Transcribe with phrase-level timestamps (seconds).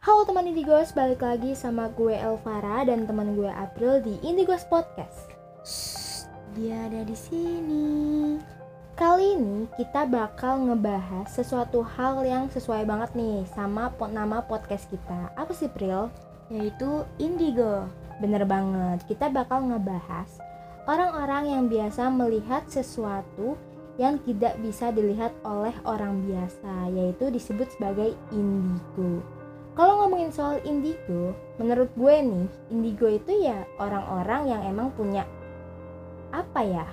[0.00, 5.28] Halo teman Indigos, balik lagi sama gue Elvara dan teman gue April di Indigos Podcast.
[5.60, 6.24] Shh,
[6.56, 8.40] dia ada di sini.
[8.96, 14.88] Kali ini kita bakal ngebahas sesuatu hal yang sesuai banget nih sama po nama podcast
[14.88, 15.36] kita.
[15.36, 16.08] Apa sih, Pril?
[16.48, 17.84] Yaitu Indigo.
[18.24, 20.32] Bener banget, kita bakal ngebahas
[20.88, 23.52] orang-orang yang biasa melihat sesuatu
[24.00, 29.20] yang tidak bisa dilihat oleh orang biasa, yaitu disebut sebagai indigo.
[29.80, 35.24] Kalau ngomongin soal indigo, menurut gue nih, indigo itu ya orang-orang yang emang punya
[36.36, 36.84] apa ya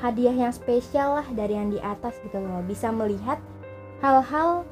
[0.00, 3.36] hadiah yang spesial lah dari yang di atas gitu loh, bisa melihat
[4.00, 4.64] hal-hal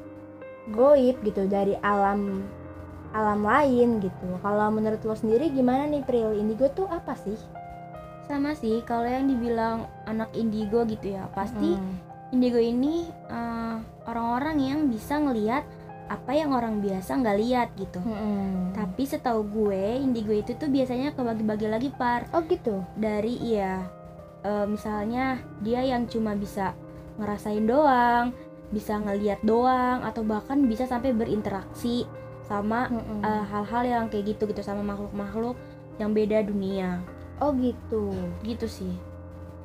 [0.73, 2.49] goib gitu dari alam
[3.13, 4.41] alam lain gitu.
[4.41, 6.33] Kalau menurut lo sendiri gimana nih Pril?
[6.41, 7.37] Indigo tuh apa sih?
[8.25, 11.93] Sama sih, kalau yang dibilang anak indigo gitu ya, pasti Hmm.
[12.33, 13.75] indigo ini eh,
[14.09, 15.61] orang-orang yang bisa ngelihat
[16.11, 18.03] apa yang orang biasa nggak lihat gitu.
[18.03, 18.75] Hmm.
[18.75, 22.83] Tapi setahu gue, indigo itu tuh biasanya kebagi-bagi lagi par Oh gitu.
[22.99, 23.87] dari iya,
[24.43, 26.75] eh, misalnya dia yang cuma bisa
[27.15, 28.35] ngerasain doang,
[28.75, 32.03] bisa ngeliat doang, atau bahkan bisa sampai berinteraksi
[32.51, 32.91] sama
[33.23, 35.55] eh, hal-hal yang kayak gitu gitu sama makhluk-makhluk
[35.95, 36.99] yang beda dunia.
[37.41, 38.11] oh gitu.
[38.43, 38.93] Gitu sih.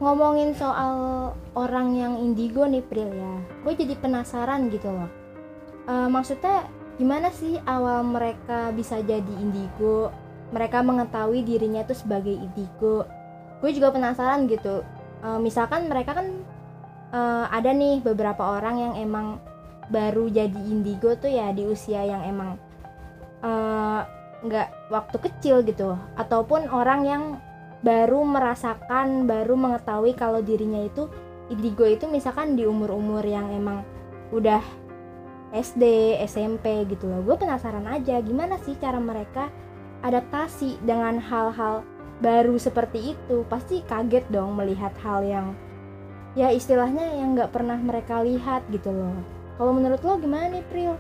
[0.00, 5.08] Ngomongin soal orang yang indigo nih Pril ya, gue jadi penasaran gitu loh.
[5.87, 6.67] Eh, maksudnya
[6.98, 10.11] gimana sih awal mereka bisa jadi indigo?
[10.51, 13.06] Mereka mengetahui dirinya itu sebagai indigo.
[13.62, 14.83] Gue juga penasaran gitu.
[15.23, 16.29] Eh, misalkan mereka kan
[17.14, 19.39] eh, ada nih beberapa orang yang emang
[19.87, 22.59] baru jadi indigo tuh ya di usia yang emang
[24.42, 27.23] nggak waktu kecil gitu, ataupun orang yang
[27.87, 31.07] baru merasakan baru mengetahui kalau dirinya itu
[31.47, 33.87] indigo itu misalkan di umur-umur yang emang
[34.34, 34.59] udah
[35.55, 37.22] SD, SMP gitu loh.
[37.22, 39.50] Gue penasaran aja gimana sih cara mereka
[40.02, 41.86] adaptasi dengan hal-hal
[42.19, 43.46] baru seperti itu.
[43.46, 45.55] Pasti kaget dong melihat hal yang
[46.36, 49.17] ya istilahnya yang nggak pernah mereka lihat gitu loh.
[49.57, 50.95] Kalau menurut lo gimana nih Pril?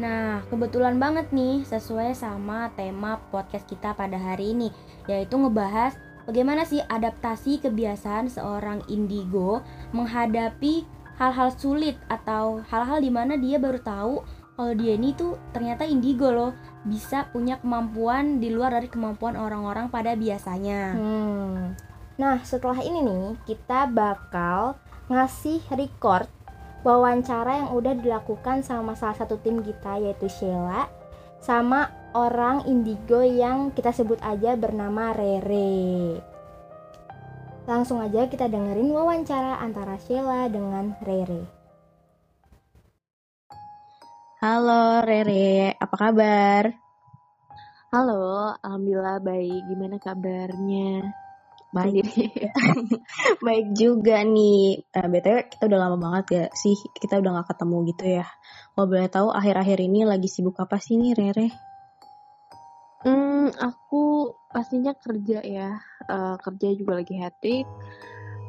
[0.00, 4.72] Nah, kebetulan banget nih sesuai sama tema podcast kita pada hari ini,
[5.04, 5.92] yaitu ngebahas
[6.24, 9.60] bagaimana sih adaptasi kebiasaan seorang indigo
[9.92, 10.88] menghadapi
[11.20, 14.24] hal-hal sulit atau hal-hal di mana dia baru tahu
[14.60, 16.52] kalau dia ini tuh ternyata indigo loh,
[16.84, 20.92] bisa punya kemampuan di luar dari kemampuan orang-orang pada biasanya.
[20.96, 21.72] Hmm.
[22.20, 24.76] Nah, setelah ini nih, kita bakal
[25.08, 26.28] ngasih record
[26.84, 30.92] wawancara yang udah dilakukan sama salah satu tim kita yaitu Sheila
[31.40, 36.20] sama orang indigo yang kita sebut aja bernama Rere.
[37.70, 41.46] Langsung aja kita dengerin wawancara antara Sheila dengan Rere.
[44.42, 46.74] Halo Rere, apa kabar?
[47.94, 49.70] Halo, alhamdulillah baik.
[49.70, 51.14] Gimana kabarnya?
[51.70, 52.10] Baik,
[53.46, 54.82] baik juga nih.
[54.90, 58.26] Eh, BTW kita udah lama banget ya sih, kita udah gak ketemu gitu ya.
[58.74, 61.46] Kalau boleh tahu akhir-akhir ini lagi sibuk apa sih nih Rere?
[63.06, 65.80] Hmm, aku pastinya kerja ya.
[66.06, 67.66] Eh, kerja juga lagi hectic.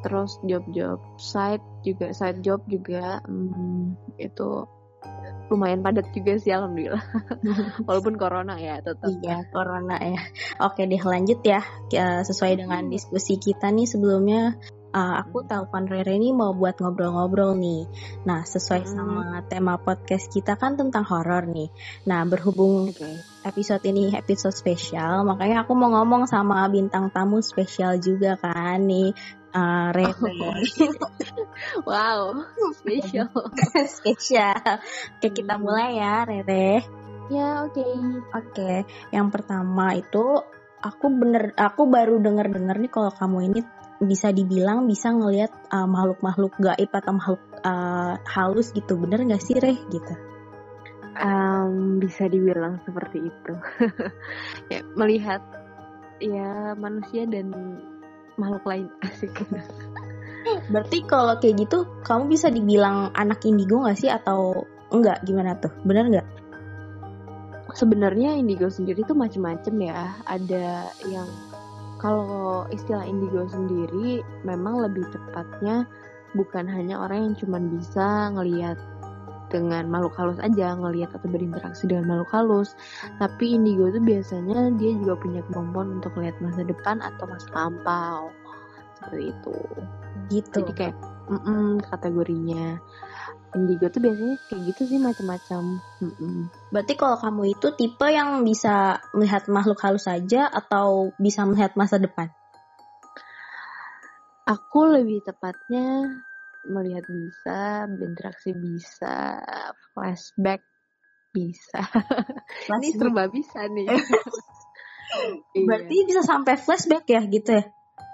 [0.02, 3.22] Terus job-job side juga, side job juga.
[3.22, 4.66] Hmm, itu
[5.52, 7.04] lumayan padat juga sih alhamdulillah.
[7.86, 9.06] Walaupun corona ya tetap.
[9.22, 10.20] Iya, corona ya.
[10.58, 11.62] Oke deh lanjut ya,
[12.24, 14.58] sesuai dengan diskusi kita nih sebelumnya.
[14.92, 17.88] Eh, aku telepon Rere ini mau buat ngobrol-ngobrol nih.
[18.28, 18.92] Nah, sesuai Hmm.
[18.92, 21.72] sama tema podcast kita kan tentang horor nih.
[22.04, 23.08] Nah, berhubung Oke.
[23.42, 29.10] episode ini episode spesial, makanya aku mau ngomong sama bintang tamu spesial juga kan nih,
[29.50, 30.12] eh, Rere.
[31.86, 32.42] Wow,
[32.74, 33.28] spesial.
[34.00, 34.56] spesial.
[35.18, 35.62] Oke, kita Hmm.
[35.62, 36.82] mulai ya, Rere.
[37.30, 37.86] ya, oke.
[38.34, 38.72] Oke,
[39.08, 40.42] yang pertama itu
[40.82, 43.60] aku bener, aku baru denger denger nih kalau kamu ini
[44.02, 49.56] bisa dibilang bisa ngelihat uh, makhluk-makhluk gaib atau makhluk uh, halus gitu, bener nggak sih,
[49.58, 49.78] Reh?
[49.90, 50.14] Gitu.
[51.12, 53.54] Em, bisa dibilang seperti itu.
[54.72, 55.44] ya, melihat
[56.18, 57.52] ya manusia dan
[58.40, 59.44] makhluk lain asik.
[60.72, 65.22] Berarti kalau kayak gitu, kamu bisa dibilang anak indigo nggak sih atau enggak?
[65.22, 65.70] Gimana tuh?
[65.86, 66.28] Bener nggak?
[67.72, 70.16] Sebenarnya indigo sendiri tuh macem-macem ya.
[70.26, 71.28] Ada yang
[72.02, 75.86] kalau istilah indigo sendiri memang lebih tepatnya
[76.34, 78.74] bukan hanya orang yang cuman bisa ngelihat
[79.52, 82.72] dengan makhluk halus aja ngelihat atau berinteraksi dengan makhluk halus.
[83.20, 88.32] Tapi indigo itu biasanya dia juga punya kemampuan untuk melihat masa depan atau masa lampau.
[88.96, 89.56] Seperti itu.
[90.30, 90.64] Gitu.
[90.64, 90.96] jadi kayak
[91.28, 92.80] mm-mm, kategorinya
[93.52, 96.48] indigo tuh biasanya kayak gitu sih macam-macam Mm-mm.
[96.72, 102.00] Berarti kalau kamu itu tipe yang bisa melihat makhluk halus saja atau bisa melihat masa
[102.00, 102.32] depan?
[104.42, 106.18] aku lebih tepatnya
[106.66, 109.38] melihat bisa berinteraksi bisa
[109.94, 110.62] flashback
[111.34, 111.82] bisa
[112.78, 113.88] ini serba bisa nih
[115.52, 115.68] Iya.
[115.68, 117.68] Berarti bisa sampai flashback ya gitu ya?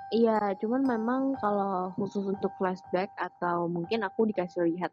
[0.08, 4.93] Iya, cuman memang kalau khusus untuk flashback atau mungkin aku dikasih lihat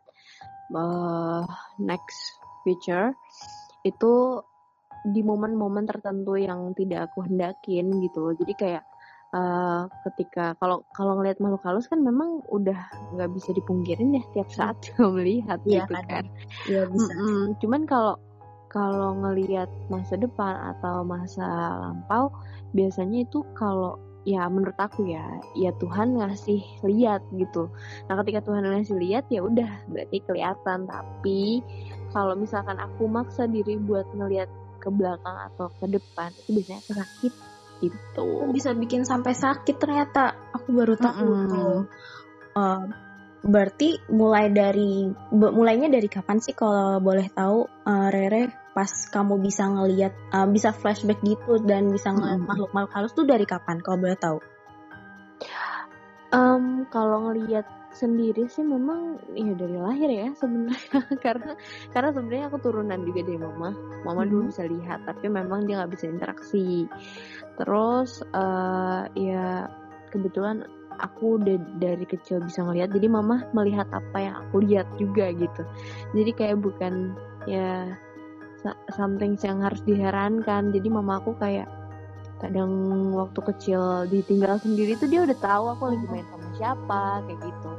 [0.75, 1.47] uh,
[1.79, 2.35] next
[2.67, 3.15] feature
[3.87, 4.43] itu
[5.05, 8.33] di momen-momen tertentu yang tidak aku hendakin gitu loh.
[8.35, 8.83] Jadi kayak
[9.31, 12.75] uh, ketika kalau kalau ngelihat makhluk halus kan memang udah
[13.15, 14.75] nggak bisa dipungkirin ya tiap saat
[15.15, 16.03] melihat Iya gitu kan.
[16.09, 16.25] kan.
[16.67, 17.11] Iya bisa.
[17.15, 17.39] Mm-mm.
[17.63, 18.15] Cuman kalau
[18.67, 21.45] kalau ngelihat masa depan atau masa
[21.79, 22.27] lampau,
[22.75, 25.23] biasanya itu kalau ya menurut aku ya,
[25.53, 27.69] ya Tuhan ngasih lihat gitu.
[28.09, 30.89] Nah ketika Tuhan ngasih lihat ya udah berarti kelihatan.
[30.89, 31.61] Tapi
[32.09, 34.49] kalau misalkan aku maksa diri buat ngelihat
[34.81, 37.33] ke belakang atau ke depan itu biasanya aku sakit
[37.85, 38.27] gitu.
[38.49, 40.33] Bisa bikin sampai sakit ternyata.
[40.57, 41.49] Aku baru tahu Mm-mm.
[41.53, 41.79] tuh.
[42.57, 42.83] Eh,
[43.45, 45.05] berarti mulai dari
[45.37, 50.75] mulainya dari kapan sih kalau boleh tahu eh, Rere pas kamu bisa ngelihat eh, bisa
[50.75, 52.47] flashback gitu dan bisa ngeliat Mm-mm.
[52.51, 54.37] makhluk-makhluk halus tuh dari kapan kalau boleh tahu?
[56.35, 57.63] Em, kalau ngelihat
[57.95, 61.55] sendiri sih memang ya dari lahir ya sebenarnya karena
[61.95, 63.71] karena sebenarnya aku turunan juga dari mama
[64.03, 64.51] mama dulu Mhm.
[64.51, 66.91] bisa lihat tapi memang dia nggak bisa interaksi
[67.55, 69.71] terus eh, ya
[70.11, 70.67] kebetulan
[70.99, 75.63] aku udah dari kecil bisa ngelihat jadi mama melihat apa yang aku lihat juga gitu
[76.11, 77.15] jadi kayak bukan
[77.47, 77.95] ya
[78.95, 80.73] something yang harus diherankan.
[80.73, 81.69] Jadi mama aku kayak
[82.43, 82.71] kadang
[83.15, 87.71] waktu kecil ditinggal sendiri tuh dia udah tahu aku lagi main sama siapa kayak gitu.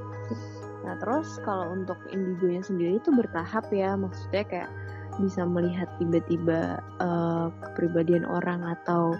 [0.87, 3.99] Nah terus kalau untuk indigonya sendiri itu bertahap ya.
[3.99, 4.71] Maksudnya kayak
[5.17, 9.17] bisa melihat tiba-tiba eh, kepribadian orang atau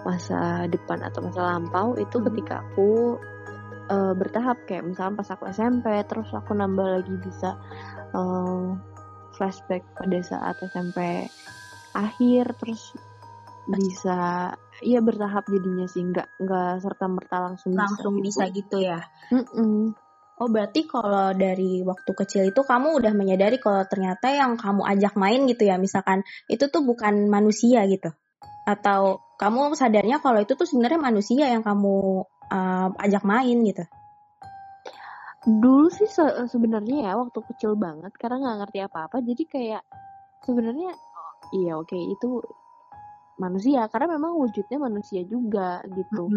[0.00, 2.26] masa depan atau masa lampau itu Hmm.
[2.32, 3.20] ketika aku
[3.90, 4.58] eh, bertahap.
[4.66, 7.56] Kayak misalnya pas aku SMP terus aku nambah lagi bisa
[8.16, 8.66] eh,
[9.40, 11.24] flashback pada saat SMP
[11.96, 12.92] akhir terus
[13.64, 14.52] bisa
[14.84, 18.24] iya bertahap jadinya sih nggak nggak serta merta langsung bisa Langsung gitu.
[18.28, 19.00] bisa gitu ya?
[19.32, 19.96] Mm-mm.
[20.40, 25.12] Oh berarti kalau dari waktu kecil itu kamu udah menyadari kalau ternyata yang kamu ajak
[25.16, 28.08] main gitu ya misalkan itu tuh bukan manusia gitu
[28.64, 33.84] atau kamu sadarnya kalau itu tuh sebenarnya manusia yang kamu uh, ajak main gitu.
[35.46, 39.82] Dulu sih se- sebenarnya ya waktu kecil banget karena nggak ngerti apa-apa jadi kayak
[40.44, 42.44] sebenarnya oh, iya oke itu
[43.40, 46.28] manusia karena memang wujudnya manusia juga gitu.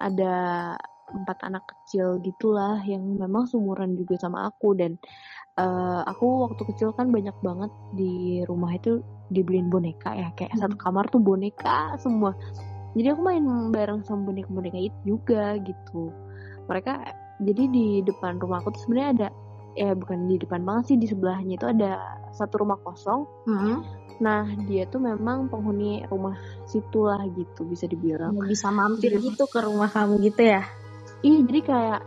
[0.00, 0.34] Ada
[1.06, 4.96] empat anak kecil gitulah yang memang sumuran juga sama aku dan
[5.60, 10.60] eh, aku waktu kecil kan banyak banget di rumah itu dibeliin boneka ya kayak Mhm.
[10.64, 12.32] satu kamar tuh boneka semua.
[12.96, 13.44] Jadi aku main
[13.76, 16.08] bareng sama boneka-boneka itu juga gitu.
[16.64, 16.92] Mereka
[17.38, 19.28] jadi di depan rumah aku tuh sebenarnya ada
[19.74, 21.90] ya bukan di depan banget sih di sebelahnya itu ada
[22.32, 23.28] satu rumah kosong
[24.16, 26.32] nah dia tuh memang penghuni rumah
[26.64, 29.20] situlah gitu bisa dibilang Bisa mampir Iya.
[29.22, 30.64] gitu ke rumah kamu gitu ya?
[31.20, 32.00] Iya jadi kayak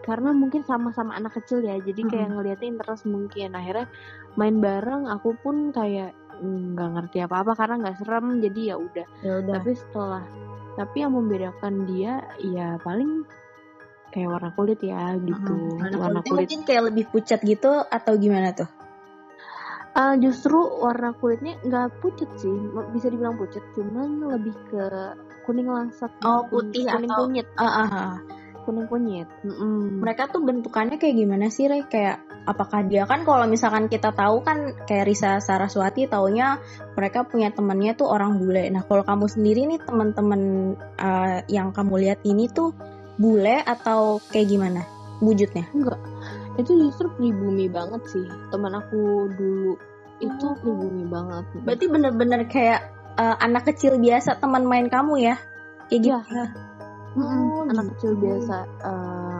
[0.00, 2.34] karena mungkin sama-sama anak kecil ya jadi kayak Mhm.
[2.34, 3.86] ngeliatnya interest mungkin akhirnya
[4.34, 9.32] main bareng aku pun kayak nggak ngerti apa-apa karena nggak serem jadi ya udah Ya
[9.42, 9.52] udah.
[9.54, 10.24] tapi setelah
[10.78, 13.26] tapi yang membedakan dia ya paling
[14.08, 18.12] kayak warna kulit ya gitu Warna, warna kulitnya kulit mungkin kayak lebih pucat gitu atau
[18.16, 18.68] gimana tuh?
[19.92, 22.54] Ah, justru warna kulitnya nggak pucat sih
[22.94, 24.84] bisa dibilang pucat cuman lebih ke
[25.42, 26.52] kuning langsat Oh, gitu.
[26.70, 28.14] putih kuning atau- kunyit Ah, ah, ah.
[28.62, 29.98] kuning kunyit Mm-mm.
[29.98, 31.88] Mereka tuh bentukannya kayak gimana sih, Re?
[31.88, 36.60] Kayak apakah dia kan kalau misalkan kita tahu kan kayak Risa Saraswati taunya
[36.92, 38.68] mereka punya temennya tuh orang bule.
[38.68, 40.40] Nah, kalau kamu sendiri nih teman-teman
[41.00, 42.76] uh, yang kamu lihat ini tuh
[43.18, 44.82] bule atau kayak gimana
[45.18, 45.66] wujudnya?
[45.74, 45.98] Enggak,
[46.56, 48.24] itu justru pribumi banget sih.
[48.48, 49.74] Teman aku dulu
[50.18, 50.54] itu Oh.
[50.62, 51.44] pribumi banget.
[51.62, 52.80] Berarti bener-bener kayak
[53.18, 55.36] uh, anak kecil biasa teman main kamu ya?
[55.90, 56.14] Kayak gitu.
[56.14, 56.44] Iya.
[57.18, 57.92] Mm-mm, Mm, anak gitu.
[57.98, 58.56] kecil biasa.
[58.84, 59.37] eh,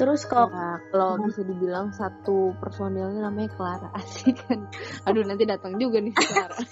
[0.00, 1.28] Terus kalau ya, kalau Hmm.
[1.28, 4.66] bisa dibilang satu personilnya namanya Clara asik kan.
[5.04, 6.56] Aduh nanti datang juga nih Clara.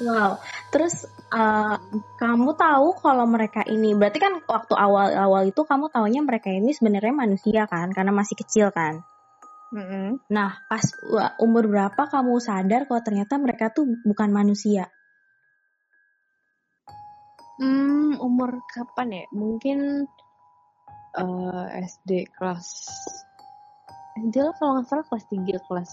[0.00, 0.40] Wow.
[0.72, 1.76] Terus uh,
[2.16, 7.12] kamu tahu kalau mereka ini berarti kan waktu awal-awal itu kamu taunya mereka ini sebenarnya
[7.12, 9.04] manusia kan karena masih kecil kan.
[10.32, 10.82] Nah, pas
[11.38, 14.90] umur berapa kamu sadar kalau ternyata mereka tuh bukan manusia?
[17.60, 19.24] Hmm, umur kapan ya?
[19.30, 20.08] Mungkin
[21.18, 22.66] eh, SD kelas
[24.20, 25.90] SD lah kalau nggak salah kelas 3 kelas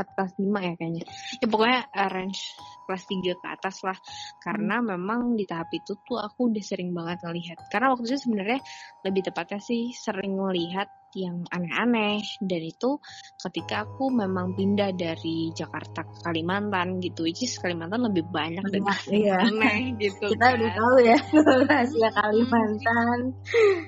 [0.00, 1.04] 4 kelas 5 ya kayaknya.
[1.44, 2.40] Ya pokoknya eh, range
[2.88, 3.98] kelas 3 ke atas lah.
[4.40, 7.58] Karena memang di tahap itu tuh aku udah sering banget ngelihat.
[7.68, 8.60] Karena waktu itu sebenarnya
[9.04, 12.98] lebih tepatnya sih sering ngelihat yang aneh-aneh dan itu
[13.40, 18.82] ketika aku memang pindah dari Jakarta ke Kalimantan gitu which is Kalimantan lebih banyak dan
[19.10, 19.36] Iya.
[19.42, 20.78] aneh gitu Kita udah kan.
[20.78, 21.18] tahu ya
[21.68, 23.18] rahasia Kalimantan.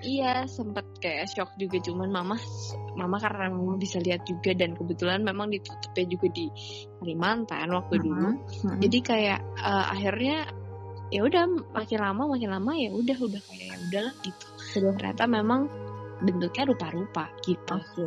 [0.03, 2.37] Iya, sempet kayak shock juga cuman mama
[2.93, 6.47] mama karena mama bisa lihat juga dan kebetulan memang ditutupnya juga di
[6.99, 8.31] Kalimantan waktu dulu.
[8.35, 8.79] Mhm.
[8.83, 10.37] Jadi kayak eh, akhirnya
[11.13, 11.45] ya udah
[11.77, 14.47] makin lama makin lama ya udah udah kayak ya udahlah gitu.
[14.97, 15.61] Ternyata memang
[16.23, 17.75] bentuknya rupa-rupa gitu.
[17.75, 18.07] Oke.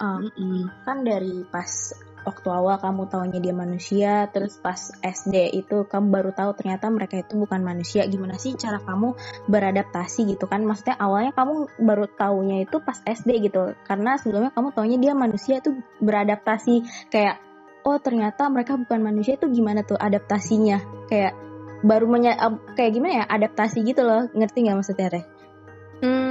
[0.00, 0.72] Um, Mm-mm.
[0.88, 6.30] kan dari pas waktu awal kamu taunya dia manusia, terus pas SD itu kamu baru
[6.32, 8.04] tahu ternyata mereka itu bukan manusia.
[8.08, 9.16] Gimana sih cara kamu
[9.48, 10.64] beradaptasi gitu kan?
[10.64, 15.60] Maksudnya awalnya kamu baru taunya itu pas SD gitu, karena sebelumnya kamu taunya dia manusia
[15.60, 17.40] itu beradaptasi kayak
[17.88, 21.08] oh ternyata mereka bukan manusia itu gimana tuh adaptasinya?
[21.08, 21.36] Kayak
[21.80, 22.36] baru menya
[22.76, 25.24] kayak gimana ya adaptasi gitu loh ngerti nggak maksudnya Teh?
[26.00, 26.29] Hmm,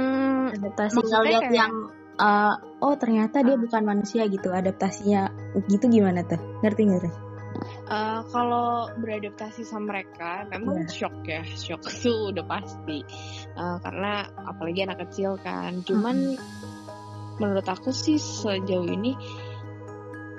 [0.56, 1.72] adaptasi ngeliat kayak- yang
[2.16, 3.60] uh, oh ternyata dia Ah.
[3.60, 5.30] bukan manusia gitu adaptasinya
[5.68, 7.14] gitu gimana tuh ngerti nggak tuh
[7.90, 10.88] eh, kalau beradaptasi sama mereka memang Iya.
[10.88, 13.02] shock ya, shock itu udah pasti.
[13.52, 15.82] Eh, karena apalagi anak kecil kan.
[15.82, 16.38] Cuman
[17.42, 19.12] menurut aku sih sejauh ini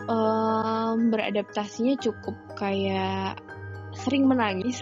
[0.07, 3.37] em, beradaptasinya cukup kayak
[3.91, 4.81] sering menangis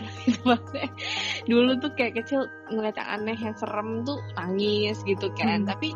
[1.49, 5.69] dulu tuh kayak kecil ngeliat yang aneh yang serem tuh nangis gitu kan Hmm.
[5.69, 5.91] tapi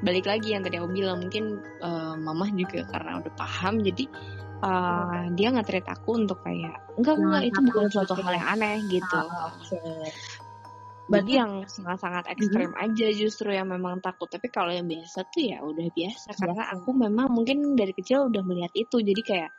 [0.00, 4.04] balik lagi yang tadi aku bilang mungkin eh, mama juga karena udah paham jadi
[4.64, 8.36] eh, dia nge-treat aku untuk kayak enggak Jangan enggak itu bukan suatu gitu hal ya.
[8.40, 9.80] yang aneh gitu oke
[11.06, 14.26] Berarti yang sangat-sangat ekstrem aja justru yang memang takut.
[14.26, 16.34] Tapi kalau yang biasa tuh ya udah biasa.
[16.34, 18.98] Karena aku memang mungkin dari kecil udah melihat itu.
[18.98, 19.54] Jadi kayak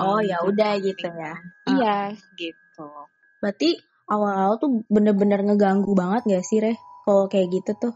[0.00, 1.34] oh ya udah gitu ya.
[1.68, 1.98] Iya.
[2.34, 2.88] Gitu.
[3.38, 3.76] berarti
[4.08, 7.94] awal-awal tuh bener-bener ngeganggu banget gak sih Reh kalau kayak gitu tuh?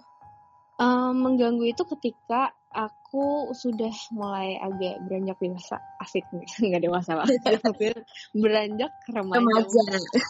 [0.79, 5.81] Um, mengganggu itu ketika aku sudah mulai agak beranjak dewasa.
[5.99, 7.27] Asik nih nggak dewasa lah
[7.67, 7.97] Tapi
[8.37, 9.81] beranjak remaja, Remaja.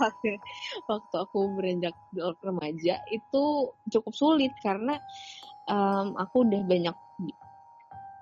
[0.00, 0.30] waktu,
[0.86, 1.94] waktu aku beranjak
[2.40, 3.44] remaja itu
[3.90, 4.96] cukup sulit karena
[5.68, 6.96] um, aku udah banyak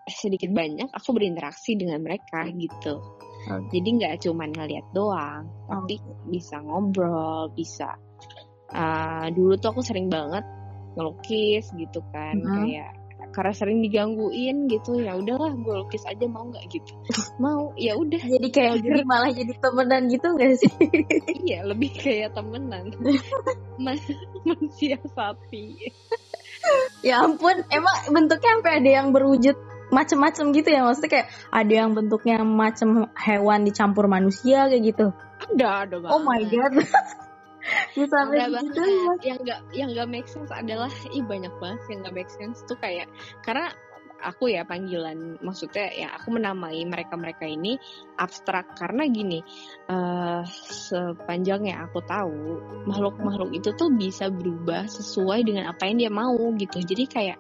[0.07, 3.03] sedikit banyak aku berinteraksi dengan mereka gitu
[3.47, 3.71] Oke.
[3.71, 7.95] jadi nggak cuman ngeliat doang tapi bisa ngobrol bisa
[8.75, 10.43] uh, dulu tuh aku sering banget
[10.97, 12.51] ngelukis gitu kan Mhm.
[12.67, 12.91] kayak
[13.37, 16.73] karena sering digangguin gitu ya udahlah gue lukis aja mau nggak?
[16.73, 16.89] Gitu.
[17.43, 18.23] Mau ya udah.
[18.23, 20.73] Jadi kayak jadi malah jadi temenan gitu gak sih?
[21.45, 22.97] Iya lebih kayak temenan.
[23.77, 24.01] Man-
[24.47, 25.65] mensiasati
[27.07, 29.55] ya ampun emang bentuknya sampai ada yang berwujud
[29.91, 30.83] macem-macem gitu ya.
[30.83, 35.07] Maksudnya kayak ada yang bentuknya macem hewan dicampur manusia kayak gitu.
[35.53, 36.73] Ada ada banget oh my god.
[37.99, 39.19] Bisa sampai gitu banget.
[39.27, 42.63] yang nggak yang nggak make sense adalah ih banyak banget yang nggak make sense.
[42.63, 43.11] Tuh kayak
[43.43, 43.75] karena
[44.17, 47.75] aku ya panggilan maksudnya ya aku menamai mereka mereka ini
[48.15, 48.79] abstrak.
[48.79, 49.43] Karena gini
[49.91, 56.07] eh sepanjang yang aku tahu makhluk makhluk itu tuh bisa berubah sesuai dengan apa yang
[56.07, 56.79] dia mau gitu.
[56.79, 57.39] Jadi kayak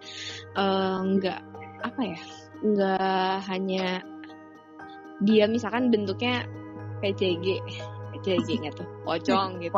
[0.58, 1.55] eh, nggak
[1.86, 2.20] apa ya
[2.66, 3.86] nggak hanya
[5.22, 6.44] dia misalkan bentuknya
[7.00, 7.46] PCG
[8.26, 8.88] PCG nggak tuh?
[9.04, 9.76] Pocong gitu.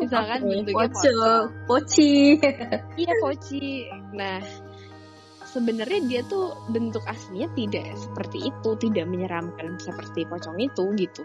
[0.00, 1.46] Misalkan Oke, bentuknya pocong, pocong.
[1.66, 2.12] Poci.
[2.96, 3.66] Iya poci.
[4.14, 4.38] Nah
[5.48, 11.22] sebenarnya dia tuh bentuk aslinya tidak seperti itu tidak menyeramkan seperti pocong itu gitu.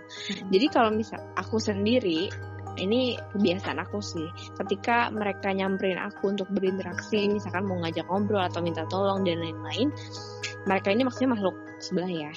[0.49, 2.31] Jadi kalau misal aku sendiri
[2.77, 4.27] ini kebiasaan aku sih.
[4.57, 9.93] Ketika mereka nyamperin aku untuk berinteraksi misalkan mau ngajak ngobrol atau minta tolong dan lain-lain
[10.63, 12.31] mereka ini maksudnya makhluk sebelah ya.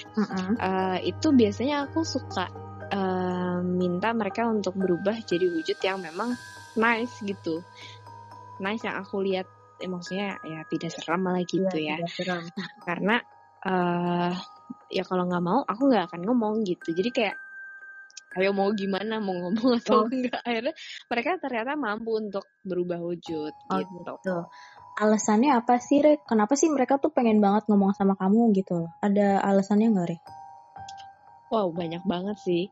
[0.59, 2.45] Eh, itu biasanya aku suka
[2.91, 6.35] eh, minta mereka untuk berubah jadi wujud yang memang
[6.75, 7.63] nice gitu.
[8.59, 9.47] Nice yang aku lihat
[9.79, 11.97] eh, maksudnya ya tidak seram lah gitu ya.
[12.03, 12.43] Tidak seram.
[12.87, 13.15] karena
[13.63, 14.33] eh
[14.87, 16.91] ya kalau nggak mau aku nggak akan ngomong gitu.
[16.91, 17.35] Jadi kayak
[18.37, 20.09] ayo mau gimana mau ngomong atau Oh.
[20.09, 20.73] enggak akhirnya
[21.09, 24.37] mereka ternyata mampu untuk berubah wujud Oh, gitu gitu.
[24.97, 26.25] Alasannya apa sih, Re?
[26.25, 28.89] Kenapa sih mereka tuh pengen banget ngomong sama kamu gitu?
[28.97, 30.17] Ada alasannya nggak, Re?
[31.53, 32.65] Wow, banyak banget sih.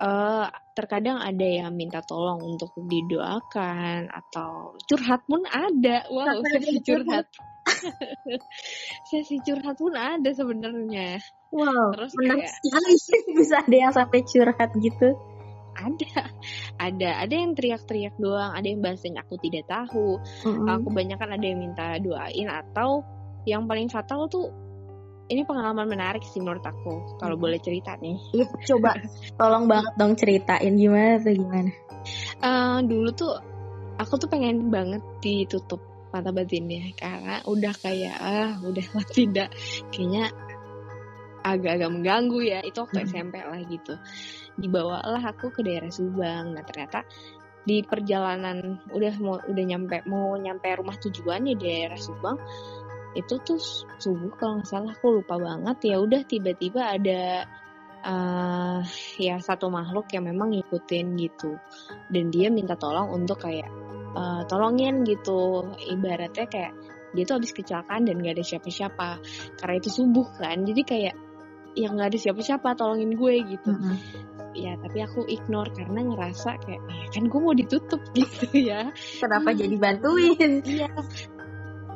[0.00, 6.08] Eh, terkadang ada yang minta tolong untuk didoakan atau curhat pun ada.
[6.08, 6.40] Wow,
[6.88, 7.28] curhat.
[9.08, 11.18] sesi curhat pun ada sebenarnya.
[11.50, 12.94] Wow, Terus menarik kayak- sekali
[13.38, 15.08] bisa ada yang sampai curhat gitu.
[15.70, 16.12] ada
[16.76, 20.66] ada ada yang teriak-teriak doang ada yang bahasanya aku tidak tahu Mm-mm.
[20.66, 23.00] aku banyak kan ada yang minta doain atau
[23.46, 24.50] yang paling fatal tuh
[25.30, 27.44] ini pengalaman menarik sih menurut aku kalau Hmm.
[27.48, 28.92] boleh cerita nih Iya, coba
[29.40, 31.70] tolong banget dong ceritain gimana tuh gimana.
[32.42, 33.32] Eh, dulu tuh
[33.96, 36.92] aku tuh pengen banget ditutup mata batinnya.
[36.94, 39.48] Karena udah kayak ah udah lah tidak.
[39.94, 40.30] Kayaknya
[41.40, 42.60] agak-agak mengganggu ya.
[42.62, 43.08] Itu waktu Mm.
[43.08, 43.94] SMP lah gitu.
[44.60, 46.52] Dibawalah aku ke daerah Subang.
[46.52, 47.06] Nah ternyata
[47.60, 52.40] di perjalanan udah mau udah nyampe mau nyampe rumah tujuan di daerah Subang
[53.10, 53.58] itu tuh
[53.98, 54.92] subuh kalau nggak salah.
[54.94, 55.94] Aku lupa banget.
[55.94, 57.44] Ya udah tiba-tiba ada
[58.00, 58.80] eh
[59.20, 61.58] ya satu makhluk yang memang ngikutin gitu.
[62.08, 63.68] Dan dia minta tolong untuk kayak
[64.12, 66.72] eh, tolongin gitu ibaratnya kayak
[67.10, 69.08] dia tuh habis kecelakaan dan gak ada siapa-siapa
[69.58, 71.14] karena itu subuh kan jadi kayak
[71.74, 73.94] yang nggak ada siapa-siapa tolongin gue gitu Mm-mm.
[74.54, 79.50] ya tapi aku ignore karena ngerasa kayak "Eh, kan gue mau ditutup gitu ya Kenapa
[79.50, 79.58] Hmm.
[79.58, 80.52] jadi bantuin?
[80.62, 80.90] iya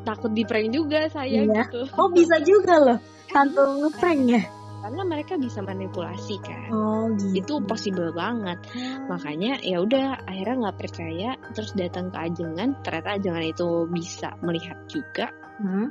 [0.04, 1.66] takut di prank juga saya Iya.
[1.66, 2.98] gitu Oh bisa juga loh.
[3.34, 4.42] Tanpa ngeprank ya.
[4.84, 6.68] Karena mereka bisa manipulasi kan?
[6.68, 7.40] Oh gitu.
[7.40, 8.60] itu possible banget.
[9.08, 14.76] Makanya ya udah akhirnya nggak percaya terus datang ke ajengan ternyata ajengan itu bisa melihat
[14.84, 15.86] juga Hmm.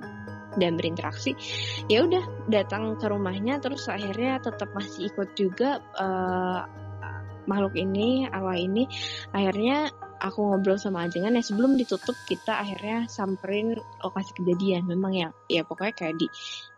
[0.60, 1.34] dan berinteraksi.
[1.88, 6.62] Ya udah datang ke rumahnya terus akhirnya tetap masih ikut juga eh,
[7.48, 8.86] makhluk ini awal ini.
[9.34, 9.90] Akhirnya
[10.24, 15.68] aku ngobrol sama ajengan ya sebelum ditutup kita akhirnya samperin lokasi kejadian memang ya ya
[15.68, 16.28] pokoknya kayak di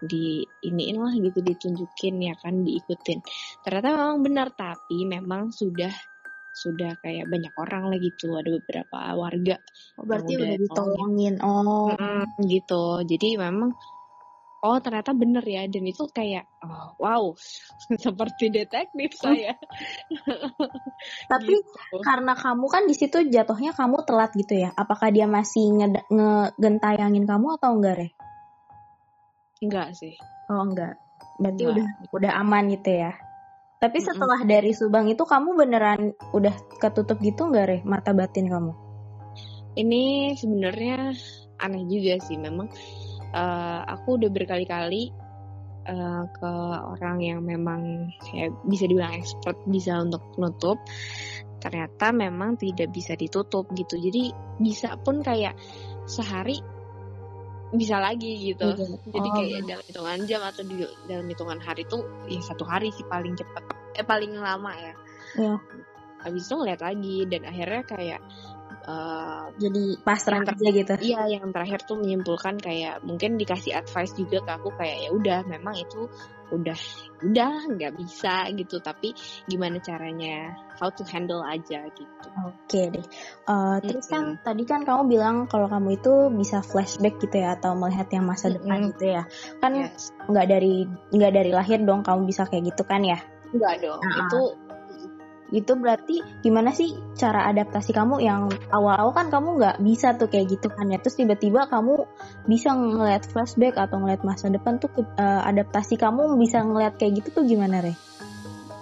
[0.01, 0.25] di
[0.65, 3.21] iniin lah gitu ditunjukin ya kan diikutin
[3.61, 5.93] ternyata memang benar tapi memang sudah
[6.55, 9.59] sudah kayak banyak orang lah gitu ada beberapa warga
[9.95, 11.35] Oh, berarti Udah udah ditolongin.
[11.43, 11.91] Oh.
[11.95, 13.75] Mm, gitu jadi memang
[14.65, 17.23] oh ternyata bener ya dan itu kayak oh, wow
[18.03, 19.53] seperti detektif saya
[21.31, 22.01] Tapi Gitu.
[22.01, 24.69] karena kamu kan di situ jatuhnya kamu telat gitu ya.
[24.73, 28.09] Apakah dia masih nge- ngegentayangin kamu atau enggak, Re?
[29.61, 30.97] enggak sih Oh, enggak.
[31.41, 31.73] Berarti Enggak.
[31.73, 33.11] udah udah aman gitu ya.
[33.81, 36.01] Tapi setelah dari Subang itu kamu beneran
[36.31, 37.77] udah ketutup gitu enggak, Re?
[37.83, 38.73] Mata batin kamu?
[39.75, 41.11] ini sebenarnya
[41.59, 42.71] aneh juga sih memang
[43.35, 45.11] eh, aku udah berkali-kali
[45.85, 46.51] eh, ke
[46.95, 50.79] orang yang memang ya bisa dibilang expert bisa untuk nutup.
[51.59, 53.97] Ternyata memang tidak bisa ditutup gitu.
[53.97, 55.57] Jadi bisa pun kayak
[56.05, 56.61] sehari
[57.73, 58.71] bisa lagi gitu.
[59.11, 59.35] Jadi Oh.
[59.35, 60.75] kayak dalam hitungan jam atau di
[61.09, 61.97] dalam hitungan hari itu
[62.29, 63.63] ya satu hari sih paling cepat
[63.97, 64.93] eh paling lama ya.
[65.35, 65.55] Iya.
[66.25, 68.21] habis itu ngeliat lagi dan akhirnya kayak
[68.85, 70.93] eh, Jadi pasrah aja gitu.
[71.01, 75.39] Iya, yang terakhir tuh menyimpulkan kayak mungkin dikasih advice juga ke aku kayak ya udah
[75.49, 76.05] memang itu
[76.53, 76.77] udah
[77.25, 79.17] udah nggak bisa gitu tapi
[79.49, 82.27] gimana caranya how to handle aja gitu.
[82.45, 83.05] Oke deh.
[83.49, 87.73] Eh, terus kan tadi kan kamu bilang kalau kamu itu bisa flashback gitu ya atau
[87.73, 88.89] melihat yang masa depan Mm-mm.
[88.93, 89.23] gitu ya.
[89.57, 90.13] Kan Yes.
[90.29, 93.17] nggak dari nggak dari lahir dong kamu bisa kayak gitu kan ya.
[93.49, 93.99] Enggak dong.
[94.03, 94.27] Ah.
[94.27, 94.41] Itu
[95.55, 100.59] Itu berarti gimana sih cara adaptasi kamu yang awal-awal kan kamu nggak bisa tuh kayak
[100.59, 100.99] gitu kan ya.
[100.99, 102.03] Terus tiba-tiba kamu
[102.43, 107.41] bisa ngeliat flashback atau ngeliat masa depan tuh eh, adaptasi kamu bisa ngeliat kayak gitu
[107.41, 107.95] tuh gimana Re?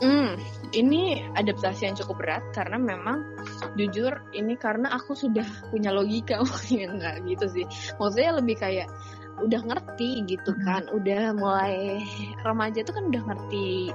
[0.03, 0.35] Hmm,
[0.75, 3.23] ini adaptasi yang cukup berat karena memang
[3.79, 6.41] jujur ini karena aku sudah punya logika
[6.73, 7.65] enggak gitu sih.
[8.01, 8.89] Maksudnya lebih kayak
[9.39, 10.61] udah ngerti gitu Mhm.
[10.65, 12.03] kan, udah mulai
[12.45, 13.89] remaja tuh kan udah ngerti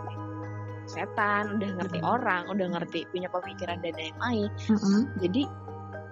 [0.88, 2.08] setan, udah ngerti Mhm.
[2.08, 4.50] orang, udah ngerti punya pemikiran dan lain-lain.
[4.72, 5.00] Mm-mm.
[5.20, 5.42] Jadi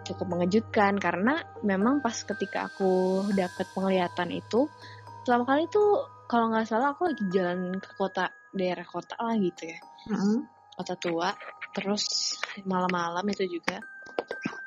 [0.06, 4.70] cukup mengejutkan karena memang pas ketika aku dapet penglihatan itu
[5.26, 9.66] pertama kali tuh kalau nggak salah aku lagi jalan ke kota daerah kota lah gitu
[9.66, 10.46] ya Mm-mm.
[10.78, 11.34] kota tua
[11.74, 13.82] terus malam-malam itu juga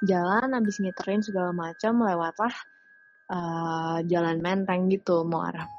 [0.03, 2.55] jalan habis ngiterin segala macam lewatlah
[3.31, 5.71] eh, jalan menteng gitu mau arah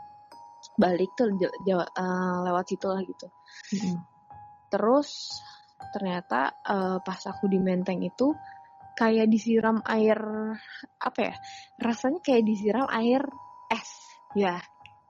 [0.81, 3.29] balik tuh jawa- eh, lewat situ lah gitu
[3.77, 4.09] Mm-mm.
[4.71, 5.35] Terus
[5.91, 8.33] ternyata eh, pas aku di menteng itu
[8.95, 10.19] kayak disiram air
[11.01, 11.35] apa ya
[11.79, 13.25] rasanya kayak disiram air
[13.69, 13.91] es
[14.35, 14.61] ya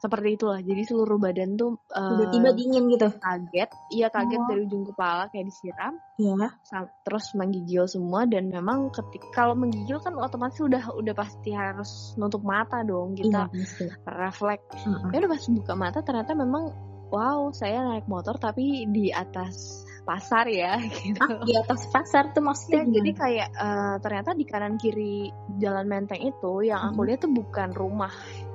[0.01, 3.09] seperti itulah jadi seluruh badan tuh eh, Tiba-tiba dingin gitu.
[3.21, 4.47] kaget iya kaget Oh.
[4.49, 6.49] dari ujung kepala kayak disiram Iya.
[6.63, 12.17] sam- terus menggigil semua dan memang ketika kalau menggigil kan otomatis udah udah pasti harus
[12.17, 13.93] nutup mata dong kita pasti.
[14.07, 15.13] refleks Mm-mm.
[15.13, 16.65] ya udah pas buka mata ternyata memang
[17.11, 22.41] wow saya naik motor tapi di atas pasar ya gitu Ah, di atas pasar tuh
[22.41, 23.21] Ya, maksudnya jadi gimana?
[23.21, 25.29] kayak eh, ternyata di kanan kiri
[25.61, 27.07] jalan menteng itu yang aku Mhm.
[27.11, 28.13] lihat tuh bukan rumah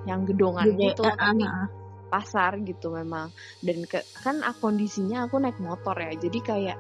[0.09, 1.67] yang gedongan Gede, gitu, ah, tapi ah.
[2.09, 3.29] pasar gitu memang.
[3.61, 6.77] Dan ke, kan aku, kondisinya aku naik motor ya, jadi kayak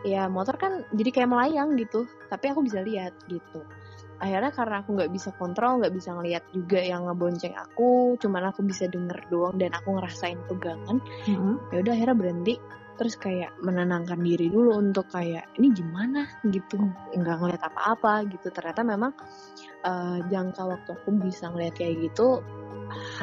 [0.00, 3.60] ya motor kan jadi kayak melayang gitu tapi aku bisa lihat gitu
[4.20, 8.60] akhirnya karena aku nggak bisa kontrol nggak bisa ngelihat juga yang ngebonceng aku cuman aku
[8.62, 11.72] bisa denger doang dan aku ngerasain pegangan Mm-mm.
[11.72, 12.54] ya udah akhirnya berhenti
[13.00, 16.76] terus kayak menenangkan diri dulu untuk kayak ini gimana gitu
[17.16, 19.16] nggak ngeliat apa-apa gitu ternyata memang
[19.88, 22.44] eh, jangka waktu aku bisa ngeliat kayak gitu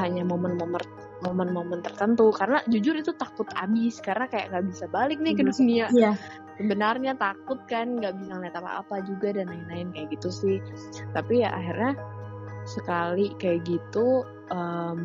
[0.01, 0.81] hanya momen-momen
[1.21, 5.49] momen-momen tertentu karena jujur itu takut abis karena kayak nggak bisa balik nih ke Mhm.
[5.53, 6.11] dunia Iya.
[6.57, 10.57] Sebenarnya takut kan nggak bisa ngeliat apa-apa juga dan lain-lain kayak gitu sih
[11.13, 11.93] tapi ya akhirnya
[12.67, 15.01] sekali kayak gitu em,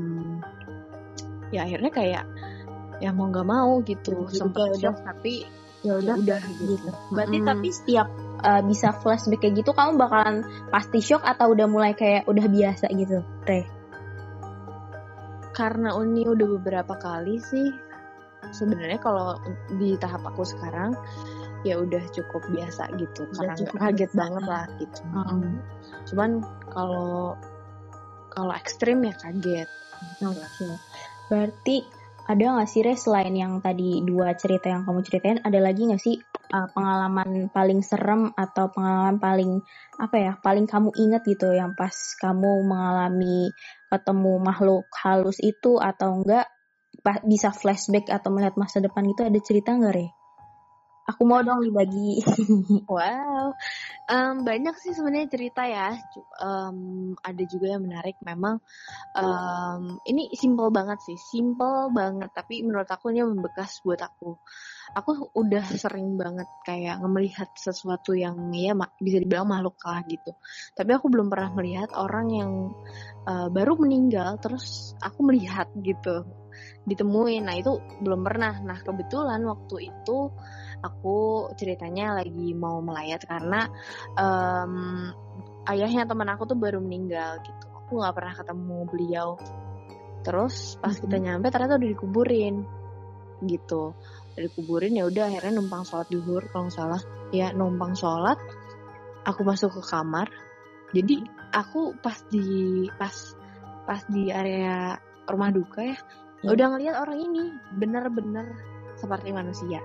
[1.54, 2.24] ya akhirnya kayak
[2.98, 5.44] ya mau nggak mau gitu Jadi sempet shock tapi
[5.82, 6.14] Ya ya udah.
[6.14, 6.90] udah gitu, Gitu.
[7.10, 7.48] Berarti Mm-mm.
[7.50, 8.08] tapi setiap
[8.46, 12.86] uh, bisa flashback kayak gitu kamu bakalan pasti shock atau udah mulai kayak udah biasa
[12.94, 13.18] gitu,
[13.50, 13.66] Re?
[15.52, 17.68] karena Uni udah beberapa kali sih
[18.56, 19.36] sebenarnya kalau
[19.76, 20.96] di tahap aku sekarang
[21.62, 24.20] ya udah cukup biasa gitu Udah karena nggak cukup kaget biasa.
[24.20, 25.52] banget lah gitu Mm-mm.
[26.10, 26.30] cuman
[26.70, 27.38] kalau
[28.32, 29.68] kalau ekstrim ya kaget
[30.22, 30.66] Oke.
[31.30, 31.86] Berarti
[32.26, 36.02] ada nggak sih Re selain yang tadi dua cerita yang kamu ceritain, ada lagi nggak
[36.02, 36.18] sih
[36.54, 39.50] uh, pengalaman paling serem atau pengalaman paling
[39.98, 43.50] apa ya, paling kamu ingat gitu yang pas kamu mengalami
[43.90, 46.46] ketemu makhluk halus itu atau enggak
[47.26, 50.06] bisa flashback atau melihat masa depan itu ada cerita nggak Re?
[51.12, 52.24] Aku mau dong dibagi.
[52.92, 53.52] Wow,
[54.08, 55.92] Em, banyak sih sebenarnya cerita ya.
[56.40, 58.16] Em, ada juga yang menarik.
[58.24, 58.60] Memang
[59.16, 62.32] em, ini simple banget sih, simple banget.
[62.32, 64.36] Tapi menurut aku ini membekas buat aku.
[64.92, 70.32] Aku udah sering banget kayak melihat sesuatu yang ya bisa dibilang makhluk lah gitu.
[70.76, 72.52] Tapi aku belum pernah melihat orang yang
[73.28, 76.26] eh, baru meninggal terus aku melihat gitu
[76.86, 77.42] ditemuin.
[77.46, 78.58] Nah itu belum pernah.
[78.62, 80.18] Nah kebetulan waktu itu
[80.82, 83.70] aku ceritanya lagi mau melayat karena
[84.18, 84.74] em,
[85.70, 87.66] ayahnya teman aku tuh baru meninggal gitu.
[87.86, 89.28] Aku nggak pernah ketemu beliau.
[90.22, 92.56] Terus pas kita nyampe ternyata udah dikuburin
[93.46, 93.94] gitu.
[94.34, 96.42] Udah dikuburin ya udah akhirnya numpang sholat duhur.
[96.50, 98.38] Kalau nggak salah ya numpang sholat
[99.22, 100.26] aku masuk ke kamar.
[100.92, 103.14] Jadi aku pas di pas
[103.88, 105.96] pas di area rumah duka ya
[106.42, 106.58] Hmm.
[106.58, 108.50] udah ngeliat orang ini bener-bener
[108.98, 109.78] seperti manusia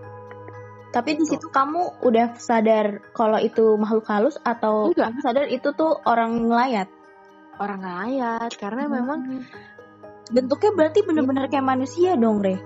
[0.88, 5.12] Tapi di situ kamu udah sadar kalau itu makhluk halus atau Enggak.
[5.12, 6.88] kamu sadar itu tuh orang ngelayat?
[7.58, 9.44] orang layat karena memang
[10.30, 12.58] bentuknya berarti bener-bener kayak manusia dong, Re.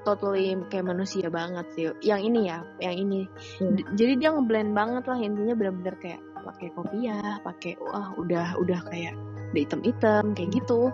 [0.00, 1.84] totally kayak manusia banget sih.
[2.00, 3.20] Yang ini ya, yang ini.
[3.60, 3.76] Hmm.
[3.92, 9.12] Jadi dia ngeblend banget lah intinya benar-benar kayak pakai kopiah, pakai wah udah udah kayak
[9.52, 10.88] udah hitam-hitam kayak gitu.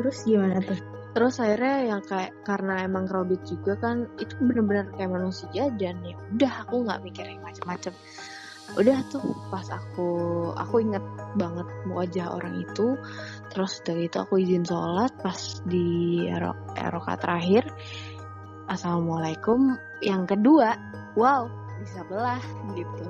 [0.00, 0.80] Terus gimana tuh?
[1.12, 6.16] Terus akhirnya yang kayak karena emang crowded juga kan itu bener-bener kayak manusia dan ya
[6.32, 7.92] udah aku nggak mikir yang macem-macem.
[8.72, 10.08] Udah tuh pas aku
[10.56, 11.04] aku inget
[11.36, 12.96] banget wajah orang itu.
[13.52, 17.68] Terus dari itu aku izin sholat pas di ero, eroka terakhir.
[18.72, 19.76] Assalamualaikum.
[20.00, 20.80] Yang kedua,
[21.12, 21.44] wow
[21.82, 22.40] di sebelah
[22.72, 23.04] gitu.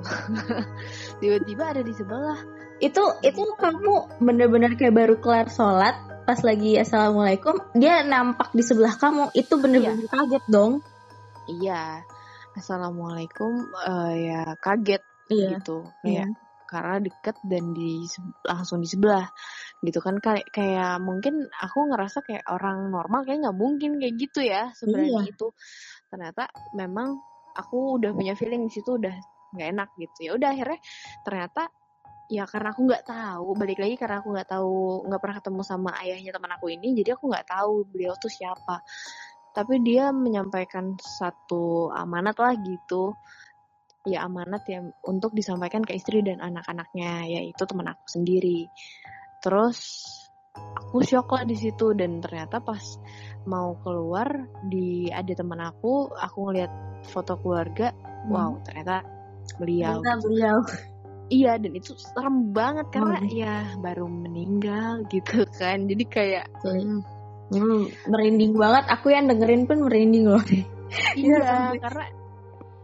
[1.23, 2.39] Tiba-tiba ada di sebelah.
[2.83, 8.95] Itu itu kamu bener-bener kayak baru kelar sholat pas lagi assalamualaikum dia nampak di sebelah
[8.95, 9.35] kamu.
[9.35, 10.79] Itu bener-bener kaget dong.
[11.51, 12.03] Iya.
[12.55, 15.83] Assalamualaikum eh, ya kaget gitu.
[15.99, 16.31] Kayak
[16.63, 18.01] karena deket dan di
[18.47, 19.27] langsung di sebelah
[19.83, 20.17] gitu kan.
[20.23, 25.27] Kayak kayak mungkin aku ngerasa kayak orang normal kayak nggak mungkin kayak gitu ya sebenarnya
[25.27, 25.51] itu
[26.07, 27.19] ternyata memang
[27.53, 29.13] aku udah punya feeling di situ udah
[29.53, 30.31] nggak enak gitu.
[30.31, 30.79] Ya udah akhirnya
[31.27, 31.67] ternyata
[32.33, 33.47] ya karena aku nggak tahu.
[33.53, 37.13] Balik lagi karena aku nggak tahu nggak pernah ketemu sama ayahnya teman aku ini jadi
[37.13, 38.81] aku nggak tahu beliau tuh siapa.
[39.53, 43.13] Tapi dia menyampaikan satu amanat lah gitu.
[44.09, 48.65] Ya amanat yang untuk disampaikan ke istri dan anak-anaknya yaitu teman aku sendiri.
[49.45, 50.01] Terus
[50.57, 51.93] aku shock lah di situ.
[51.93, 52.81] Dan ternyata pas
[53.45, 56.71] mau keluar di ada teman aku aku ngeliat
[57.03, 57.93] foto keluarga
[58.31, 59.05] wow ternyata
[59.61, 60.01] beliau.
[60.01, 60.57] Ternyata beliau.
[61.33, 63.29] Iya dan itu serem banget karena Hmm.
[63.33, 67.01] ya baru meninggal gitu kan jadi kayak hmm,
[67.53, 68.89] Hmm, merinding banget.
[68.97, 70.41] Aku yang dengerin pun merinding loh.
[71.13, 72.05] Iya sampai karena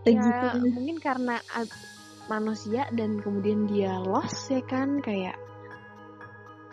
[0.06, 0.30] ya
[0.62, 1.36] mungkin karena
[2.26, 5.38] manusia dan kemudian dia lost ya kan kayak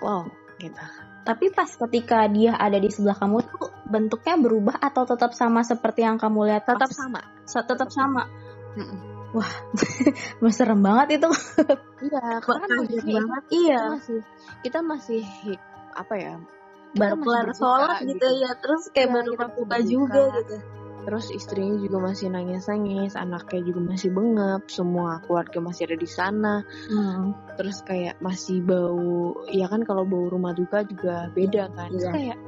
[0.01, 0.25] wow
[0.61, 0.81] gitu
[1.25, 6.05] Tapi pas ketika dia ada di sebelah kamu tuh bentuknya berubah atau tetap sama seperti
[6.05, 6.69] yang kamu lihat?
[6.69, 8.29] tetap pas- sama sa- tetap sama.
[8.77, 9.16] Mm-mm.
[9.33, 9.53] Wah,
[10.55, 11.31] serem banget itu.
[12.03, 13.43] iya karena kan kaget posisinya banget.
[13.45, 13.81] kita Iya.
[13.91, 14.19] masih
[14.63, 15.23] kita masih
[15.93, 16.35] apa ya
[16.93, 19.77] kita Baru masih kelar sholat gitu, ya, terus kayak Iya, baru kita berbuka.
[19.83, 20.57] juga gitu.
[21.07, 26.55] terus istrinya juga masih nangis-nangis anaknya juga masih bengep semua keluarga masih ada di sana
[26.91, 27.31] Hmm.
[27.55, 32.13] terus kayak masih bau ya kan kalau bau rumah duka juga beda kan Terus Iya.
[32.13, 32.39] kayak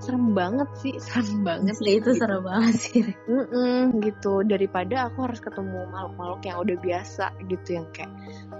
[0.00, 2.20] serem banget sih serem banget Asli itu gitu.
[2.20, 3.00] seru banget sih.
[3.04, 3.12] Re.
[3.28, 8.10] Mm-mm, gitu daripada aku harus ketemu makhluk-makhluk yang udah biasa gitu yang kayak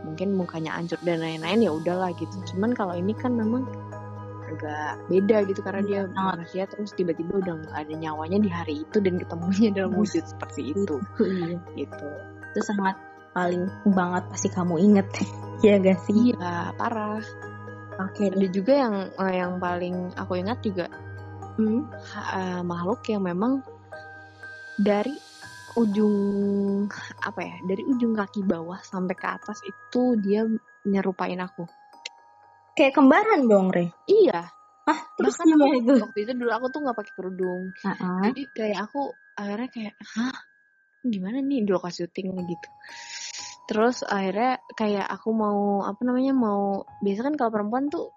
[0.04, 3.64] mungkin mukanya hancur dan lain-lain ya udahlah gitu cuman kalau ini kan memang
[4.50, 8.74] agak beda gitu karena dia Iya, manusia terus tiba-tiba udah nggak ada nyawanya di hari
[8.82, 11.56] itu dan ketemunya dalam wujud seperti itu iya.
[11.78, 12.08] gitu
[12.50, 12.98] Itu sangat
[13.30, 15.06] paling banget pasti kamu inget.
[15.60, 16.32] Iya gak sih?
[16.32, 17.20] iya parah
[18.00, 18.48] Oke ada deh.
[18.48, 20.88] juga yang eh, yang paling aku ingat juga
[21.60, 21.84] Hmm.
[22.16, 23.60] eh, makhluk yang memang
[24.80, 25.12] dari
[25.76, 26.16] ujung
[27.22, 30.48] apa ya dari ujung kaki bawah sampai ke atas itu dia
[30.88, 31.68] nyerupain aku
[32.70, 33.92] Kayak kembaran dong, Re.
[34.08, 34.48] iya
[34.88, 35.94] Ah, terus bahkan aku, itu?
[36.00, 38.18] waktu itu dulu aku tuh nggak pakai kerudung Heeh.
[38.24, 40.36] jadi kayak aku akhirnya kayak hah
[41.04, 42.68] gimana nih di lokasi syuting gitu
[43.70, 48.10] terus akhirnya kayak aku mau apa namanya mau biasa kan kalau perempuan tuh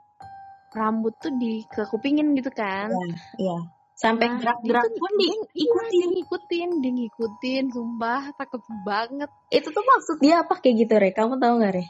[0.74, 2.90] rambut tuh dikekupingin gitu kan
[3.38, 3.58] Iya.
[3.94, 5.94] Sampai Nah, gerak-gerak pun dia- iya, diikuti.
[5.94, 9.30] dia ngikutin, dia ngikutin, sumpah takut banget.
[9.48, 11.14] Itu tuh maksud dia apa kayak gitu, Re?
[11.14, 11.86] Kamu tahu nggak, Re?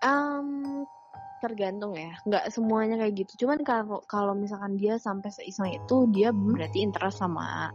[0.00, 0.48] Em,
[1.38, 3.44] tergantung ya, nggak semuanya kayak gitu.
[3.44, 7.68] Cuman kalau kalau misalkan dia sampai seiseng itu, dia berarti interest sama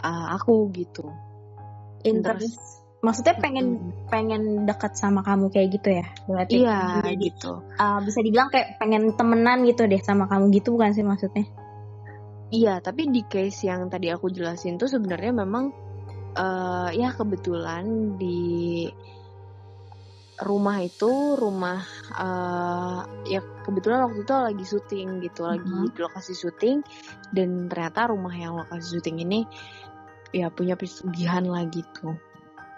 [0.00, 1.04] uh, aku gitu.
[2.02, 2.58] Interest.
[3.00, 3.92] Maksudnya pengen Mm.
[4.12, 6.06] pengen dekat sama kamu kayak gitu ya?
[6.28, 7.64] Berarti Iya jadi gitu.
[7.64, 11.48] uh, bisa dibilang kayak pengen temenan gitu deh sama kamu gitu bukan sih maksudnya?
[12.50, 15.72] Iya, tapi di case yang tadi aku jelasin tuh sebenarnya memang
[16.30, 18.86] eh ya kebetulan di
[20.40, 21.80] rumah itu rumah
[22.16, 25.94] eh ya kebetulan waktu itu lagi syuting gitu, lagi Mhm.
[25.94, 26.84] di lokasi syuting
[27.32, 29.40] dan ternyata rumah yang lokasi syuting ini
[30.32, 32.12] ya punya pesugihan lah gitu.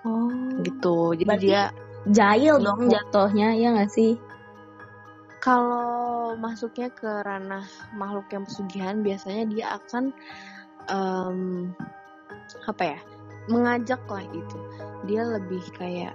[0.03, 0.31] Oh.
[0.63, 0.97] Gitu.
[1.19, 1.63] Jadi Berarti dia
[2.03, 4.19] Jahil dong jatuhnya, ya nggak sih?
[5.43, 7.67] kalau masuknya ke ranah
[7.99, 10.15] makhluk yang pesugihan biasanya dia akan
[10.87, 11.39] em,
[12.71, 12.99] apa ya
[13.51, 14.59] mengajak lah gitu
[15.11, 16.15] dia lebih kayak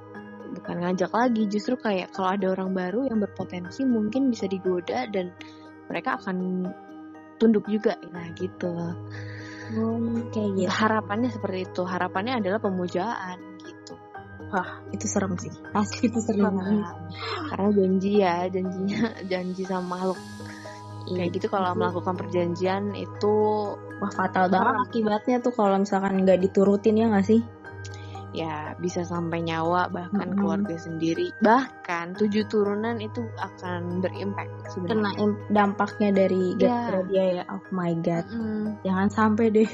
[0.56, 5.36] bukan ngajak lagi justru kayak kalau ada orang baru yang berpotensi mungkin bisa digoda dan
[5.92, 6.72] mereka akan
[7.36, 8.96] tunduk juga nah gitu
[9.76, 10.00] Oh,
[10.32, 10.72] kayak gitu.
[10.72, 13.36] harapannya seperti itu harapannya adalah pemujaan
[14.48, 15.52] Wah, itu serem sih.
[15.76, 16.88] Asli itu serem banget.
[17.52, 20.20] karena janji ya janjinya janji sama makhluk
[21.08, 23.36] kayak gitu kalau melakukan perjanjian itu
[23.98, 27.42] Wah, fatal banget akibatnya tuh kalau misalkan nggak diturutin ya nggak sih?
[28.36, 30.38] ya bisa sampai nyawa bahkan Mm-mm.
[30.38, 35.16] keluarga sendiri bahkan tujuh turunan itu akan berimpact sebenarnya
[35.50, 36.70] dampaknya dari Iya.
[36.92, 37.44] gara-gara dia ya.
[37.50, 38.28] Oh my god.
[38.30, 39.70] Mm, Jangan sampai deh.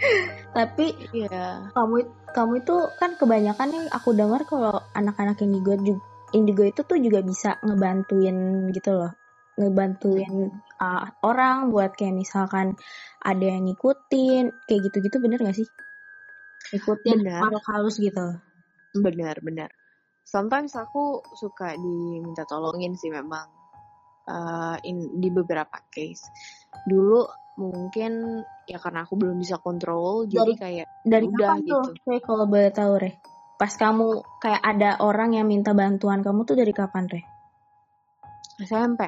[0.56, 6.62] Tapi iya kamu kamu itu kan kebanyakan yang aku dengar kalau anak-anak indigo juga indigo
[6.62, 9.12] itu tuh juga bisa ngebantuin gitu loh.
[9.58, 12.78] Ngebantuin uh, orang buat kayak misalkan
[13.20, 15.68] ada yang ngikutin kayak gitu-gitu bener gak sih?
[16.70, 17.40] Ngikutin Benar.
[17.42, 18.38] makhluk halus gitu.
[18.94, 19.70] Benar benar
[20.30, 23.50] sometimes aku suka diminta tolongin sih memang
[24.30, 26.30] eh, in, di beberapa case.
[26.86, 27.26] Dulu
[27.58, 32.08] mungkin ya karena aku belum bisa kontrol jadi Dari- kayak dari Udah, kapan tuh gitu.
[32.08, 33.12] Re, kalau boleh tahu Re
[33.60, 34.06] pas kamu
[34.40, 37.22] kayak ada orang yang minta bantuan kamu tuh dari kapan Re
[38.60, 39.00] SMP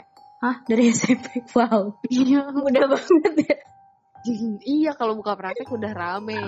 [0.42, 0.58] Hah?
[0.66, 1.94] Dari SMP wow.
[2.10, 2.50] Iya.
[2.66, 3.56] Mudah banget ya.
[4.62, 6.34] Iya kalau buka praktek udah rame.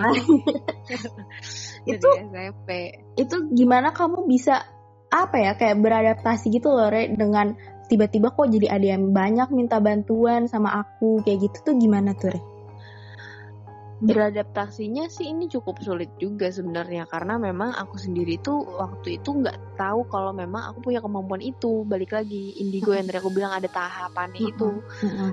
[1.91, 2.69] Itu- Dari SMP
[3.15, 4.63] itu gimana kamu bisa
[5.11, 7.55] apa ya kayak beradaptasi gitu loh Re dengan
[7.91, 12.33] tiba-tiba kok jadi ada yang banyak minta bantuan sama aku kayak gitu tuh gimana tuh
[12.33, 12.55] Re?
[14.05, 19.81] beradaptasinya sih ini cukup sulit juga sebenarnya karena memang aku sendiri tuh waktu itu nggak
[19.81, 21.87] tahu kalau memang aku punya kemampuan itu.
[21.89, 24.71] Balik lagi indigo yang tadi aku bilang ada tahapannya itu.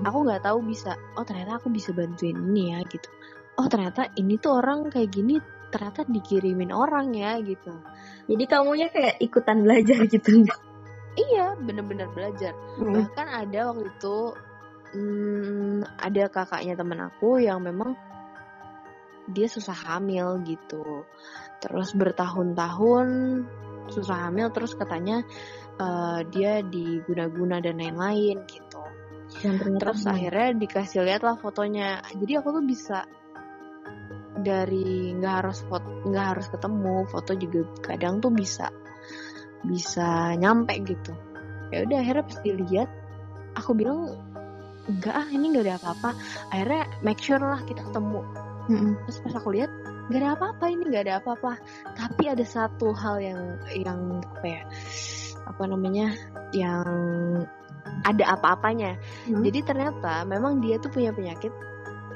[0.08, 3.08] Aku nggak tahu bisa oh ternyata aku bisa bantuin ini ya gitu.
[3.60, 5.36] Oh ternyata ini tuh orang kayak gini
[5.68, 7.76] ternyata dikirimin orang ya gitu.
[8.30, 10.48] Jadi kamunya kayak ikutan belajar gitu.
[11.16, 12.56] Iya bener-bener belajar.
[12.80, 14.16] Bahkan ada waktu itu
[14.96, 17.96] hmm, ada kakaknya temen aku yang memang
[19.30, 21.06] dia susah hamil gitu.
[21.62, 23.08] Terus bertahun-tahun
[23.90, 25.22] susah hamil terus katanya
[25.78, 28.82] eh, dia diguna-guna dan lain-lain gitu.
[29.40, 30.12] Dan ternyata terus benar.
[30.16, 32.04] akhirnya dikasih lihat lah fotonya.
[32.12, 32.98] Jadi aku tuh bisa
[34.42, 38.72] dari nggak harus foto nggak harus ketemu foto juga kadang tuh bisa
[39.66, 41.12] bisa nyampe gitu.
[41.72, 42.88] Ya udah akhirnya pas dilihat
[43.56, 44.18] aku bilang
[44.90, 46.10] enggak ah ini nggak ada apa-apa.
[46.50, 48.22] Akhirnya make sure lah kita ketemu.
[48.70, 48.94] Mm-mm.
[49.02, 49.74] terus pas aku lihat
[50.06, 51.58] nggak ada apa-apa ini nggak ada apa-apa.
[51.98, 53.40] Tapi ada satu hal yang
[53.74, 54.62] yang apa ya
[55.42, 56.14] apa namanya
[56.54, 56.86] yang
[58.06, 58.98] ada apa-apanya.
[59.26, 59.42] Hmm.
[59.42, 61.50] jadi ternyata memang dia tuh punya penyakit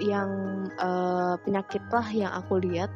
[0.02, 0.30] yang
[0.76, 2.90] eh, penyakit lah yang aku lihat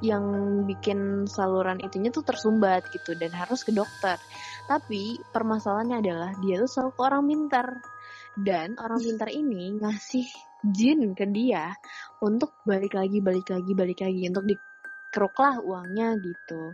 [0.00, 0.24] yang
[0.64, 4.16] bikin saluran itunya tuh tersumbat gitu dan harus ke dokter.
[4.64, 7.66] Tapi permasalahannya adalah dia tuh selalu ke orang pintar.
[8.30, 10.26] Dan orang pintar ini ngasih
[10.64, 11.72] jin ke dia
[12.20, 16.72] untuk balik lagi balik lagi balik lagi untuk dikeruk lah uangnya gitu.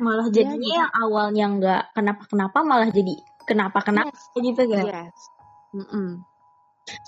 [0.00, 4.22] Malah Iya, jadinya jadi- yang awalnya nggak kenapa-kenapa malah jadi kenapa-kenapa Yes.
[4.38, 4.84] gitu kan?
[4.86, 5.16] Yes.
[5.70, 6.26] Mm-mm.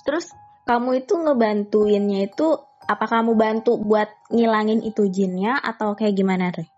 [0.06, 0.30] terus
[0.62, 2.54] kamu itu ngebantuinnya itu
[2.92, 6.68] apa kamu bantu buat ngilangin itu jinnya atau kayak gimana Re?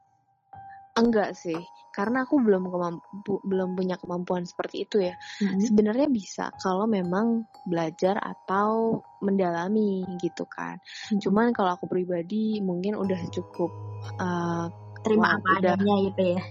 [0.94, 1.58] enggak sih
[1.94, 5.58] karena aku belum kemampu belum punya kemampuan seperti itu ya Hmm.
[5.62, 10.78] sebenarnya bisa kalau memang belajar atau mendalami gitu kan
[11.10, 11.18] Hmm.
[11.22, 13.70] cuman kalau aku pribadi mungkin udah cukup
[14.18, 14.66] uh,
[15.06, 16.42] terima apa adanya gitu ya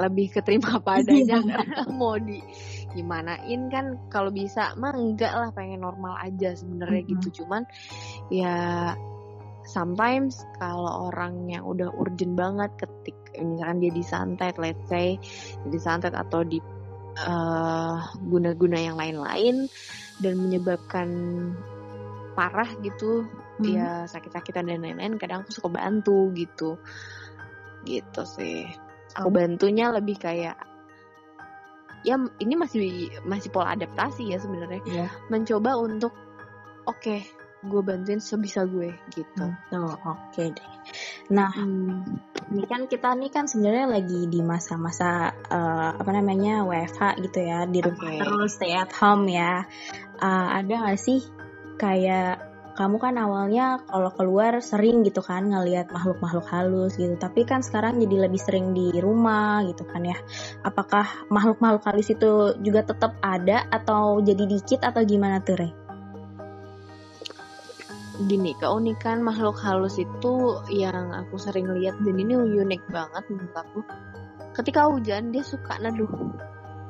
[0.00, 2.40] lebih keterima apa adanya karena mau di
[2.94, 7.10] gimanain kan kalau bisa mah enggak lah pengen normal aja sebenarnya Mhm.
[7.16, 7.62] gitu cuman
[8.32, 8.56] ya
[9.68, 15.20] sometimes kalau orang yang udah urgent banget ketik misalkan dia disantet let's say
[15.70, 16.58] disantet atau di
[17.20, 17.98] eh,
[18.30, 19.66] guna-guna yang lain-lain
[20.22, 21.08] dan menyebabkan
[22.38, 23.26] parah gitu
[23.60, 23.76] Hmm.
[23.76, 26.80] ya sakit-sakitan dan lain-lain kadang aku suka bantu gitu
[27.84, 28.64] gitu sih
[29.12, 30.56] aku bantunya lebih kayak
[32.02, 32.82] ya ini masih
[33.22, 35.06] masih pola adaptasi ya sebenarnya Iya.
[35.28, 36.16] mencoba untuk
[36.84, 37.16] oke
[37.60, 40.70] gue bantuin sebisa gue gitu Tuh, oke deh.
[41.28, 42.08] Nah, Hmm.
[42.48, 47.68] ini kan kita nih kan sebenarnya lagi di masa-masa eh, apa namanya WFH gitu ya,
[47.68, 48.16] di rumah Oke.
[48.16, 49.68] terus stay at home ya.
[50.16, 51.20] Eh, ada nggak sih
[51.76, 52.49] kayak
[52.80, 58.00] kamu kan awalnya kalau keluar sering gitu kan ngelihat makhluk-makhluk halus gitu, tapi kan sekarang
[58.00, 60.16] jadi lebih sering di rumah gitu kan ya.
[60.64, 65.70] Apakah makhluk-makhluk halus itu juga tetap ada atau jadi dikit atau gimana tuh Re?
[68.20, 73.80] gini keunikan makhluk halus itu yang aku sering lihat dan ini unik banget menurut aku
[74.60, 76.04] ketika hujan dia suka neduh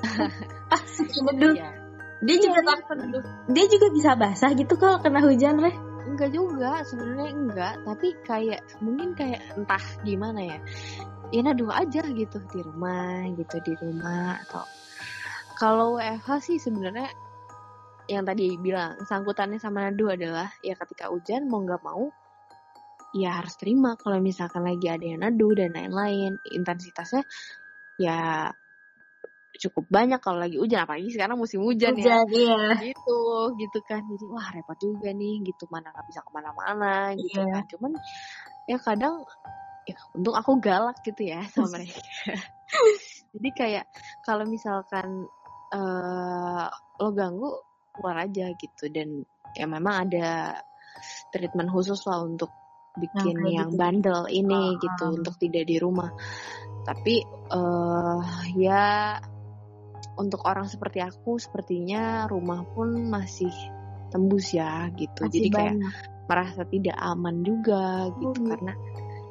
[0.75, 0.83] Ah,
[1.31, 1.55] neduh.
[1.55, 1.80] Iya.
[2.21, 5.73] Dia juga Iya, dia tak- dia juga bisa basah gitu kalau kena hujan Re.
[6.11, 7.75] enggak juga sebenarnya enggak.
[7.87, 10.59] Tapi kayak mungkin kayak entah gimana ya.
[11.31, 14.67] Ya neduh aja gitu di rumah gitu di rumah atau
[15.61, 17.09] kalau WFH sih sebenarnya
[18.11, 22.11] yang tadi bilang sangkutannya sama neduh adalah ya ketika hujan mau nggak mau
[23.15, 23.95] ya harus terima.
[23.95, 27.23] Kalau misalkan lagi ada yang neduh dan lain-lain intensitasnya
[28.01, 28.51] ya
[29.61, 32.25] cukup banyak kalau lagi hujan apalagi sekarang musim hujan, ya.
[32.25, 32.81] Iya.
[32.81, 33.21] gitu
[33.61, 34.01] gitu kan.
[34.09, 35.69] Jadi wah repot juga nih gitu.
[35.69, 37.53] Mana nggak bisa ke mana-mana gitu Iya.
[37.61, 37.65] kan.
[37.69, 37.93] Cuman
[38.65, 39.15] ya kadang
[39.85, 42.01] ya untung aku galak gitu ya sama mereka.
[43.37, 43.85] Jadi kayak
[44.25, 45.29] kalau misalkan
[45.71, 46.67] eh
[46.99, 47.53] lo ganggu
[47.93, 48.89] keluar aja gitu.
[48.89, 50.57] Dan ya memang ada
[51.31, 52.49] treatment khusus lah untuk
[52.97, 53.79] bikin kayak yang gitu.
[53.79, 56.11] bandel ini Ah, gitu untuk tidak di rumah.
[56.81, 57.15] Tapi
[57.53, 58.21] eh
[58.57, 59.15] ya
[60.17, 63.53] untuk orang seperti aku sepertinya rumah pun masih
[64.11, 65.95] tembus ya gitu Masih jadi kayak banyak.
[66.27, 68.51] merasa tidak aman juga gitu gitu.
[68.51, 68.75] karena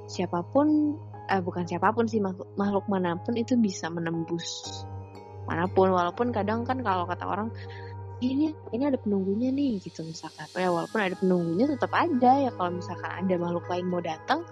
[0.10, 0.98] siapa pun
[1.30, 4.66] eh bukan siapa pun sih makhluk, makhluk mana pun itu bisa menembus
[5.46, 7.50] mana pun walaupun kadang kan kalau kata orang
[8.20, 12.82] ini ini ada penunggunya nih gitu misalkan ya walaupun ada penunggunya tetap ada ya kalau
[12.82, 14.44] misalkan ada makhluk lain mau datang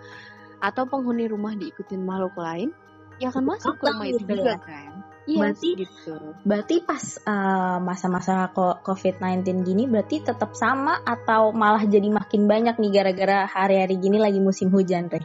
[0.64, 2.70] atau penghuni rumah diikutin makhluk lain
[3.18, 4.60] ya akan masuk ke rumah itu gitu juga ya.
[4.62, 4.92] kan
[5.28, 6.16] iya Berarti- gitu
[6.48, 12.80] Berarti pas eh, masa-masa ko- COVID-19 gini berarti tetap sama atau malah jadi makin banyak
[12.80, 15.22] nih gara-gara hari-hari gini lagi musim hujan, Re?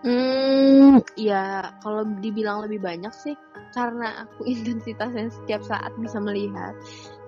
[0.00, 3.36] Hmm, ya kalau dibilang lebih banyak sih
[3.76, 6.72] karena aku intensitasnya setiap saat bisa melihat.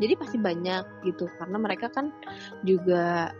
[0.00, 2.09] Jadi pasti banyak gitu karena mereka kan
[2.64, 3.35] juga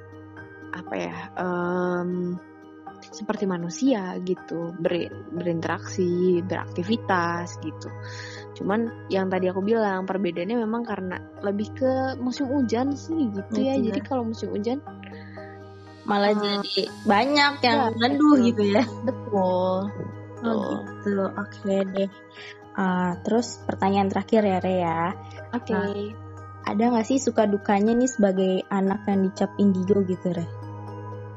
[0.73, 2.37] apa ya em,
[3.13, 7.89] seperti manusia gitu ber- berinteraksi beraktivitas gitu.
[8.57, 13.77] Cuman yang tadi aku bilang perbedaannya memang karena lebih ke musim hujan sih gitu ya.
[13.77, 13.93] Iya.
[13.93, 14.81] Jadi kalau musim hujan
[16.03, 18.83] Malah Eh, jadi banyak yang ya, gitu ya.
[19.07, 19.79] betul.
[20.43, 22.11] Oh gitu, oke deh.
[22.73, 25.03] Eh, terus pertanyaan terakhir ya, Re ya.
[25.55, 25.79] Oke.
[26.63, 30.47] Ada nggak sih suka dukanya nih sebagai anak yang dicap indigo gitu, Re?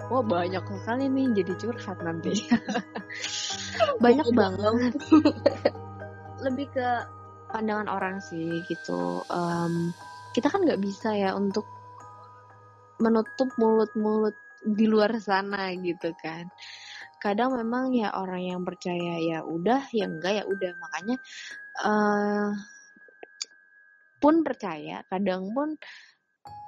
[0.06, 2.45] Wah banyak sekali nih jadi curhat nanti.
[4.03, 4.93] banyak banget.
[6.45, 6.89] Lebih ke
[7.49, 9.26] pandangan orang sih gitu.
[9.30, 9.95] Em,
[10.38, 11.66] kita kan nggak bisa ya untuk
[13.01, 14.36] menutup mulut-mulut
[14.66, 16.49] di luar sana gitu kan
[17.22, 21.18] kadang memang ya orang yang percaya ya udah ya enggak ya udah makanya
[21.82, 22.49] uh,
[24.22, 25.78] pun percaya kadang pun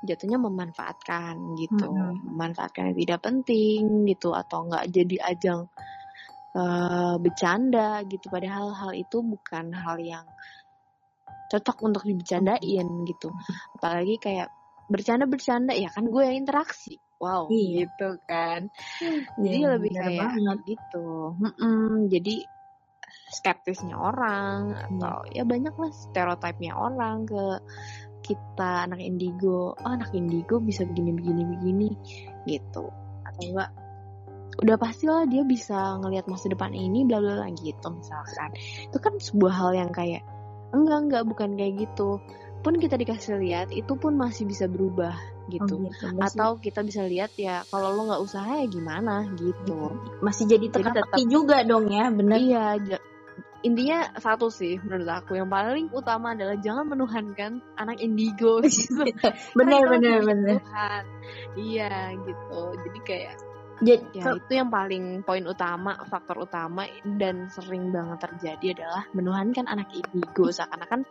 [0.06, 2.34] jatuhnya memanfaatkan gitu mm-hmm.
[2.34, 5.60] memanfaatkan yang tidak penting gitu atau enggak jadi ajang
[6.54, 10.26] uh, bercanda gitu padahal hal itu bukan hal yang
[11.48, 13.30] cocok untuk dibicarain gitu
[13.80, 14.52] apalagi kayak
[14.88, 17.88] bercanda-bercanda ya kan gue yang interaksi wow iya.
[17.88, 18.70] gitu kan
[19.44, 20.58] jadi ya, lebih kayak banget.
[20.78, 22.36] gitu Mm-mm, jadi
[23.28, 24.88] skeptisnya orang iya.
[24.88, 27.60] atau ya banyak lah stereotipnya orang ke
[28.28, 31.90] kita anak indigo oh anak indigo bisa begini begini begini
[32.44, 32.92] gitu.
[33.24, 33.72] Atau enggak
[34.58, 38.52] udah pastilah dia bisa ngelihat masa depan ini bla bla bla gitu misalkan.
[38.92, 40.28] Itu kan sebuah hal yang kayak
[40.76, 42.20] enggak enggak bukan kayak gitu.
[42.66, 45.14] Pun kita dikasih lihat itu pun masih bisa berubah
[45.48, 46.06] gitu, oh, gitu.
[46.20, 49.94] Atau kita bisa lihat ya kalau lo nggak usaha ya gimana gitu.
[50.20, 52.38] Masih jadi teka-teki juga dong ya bener.
[52.42, 52.66] Iya
[53.66, 59.08] intinya satu sih menurut aku yang paling utama adalah jangan menuhankan anak indigo gitu.
[59.58, 61.04] bener bener bener Tuhan
[61.58, 63.36] iya gitu jadi kayak
[63.78, 69.70] jadi, ya itu yang paling poin utama, faktor utama dan sering banget terjadi adalah menuhankan
[69.70, 71.06] anak indigo seakan-akan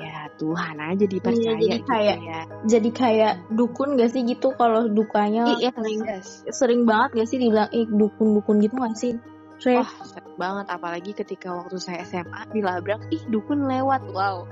[0.00, 2.40] ya Tuhan aja dipercaya iya, jadi gitu kayak ya.
[2.64, 6.00] jadi kayak dukun gak sih gitu kalau dukanya iya, sering
[6.48, 9.20] sering banget gak sih dibilang ih dukun-dukun gitu gak sih?
[9.66, 14.00] Wah, oh, banget apalagi ketika waktu saya SMA dilabrak ih dukun lewat.
[14.08, 14.48] Wow.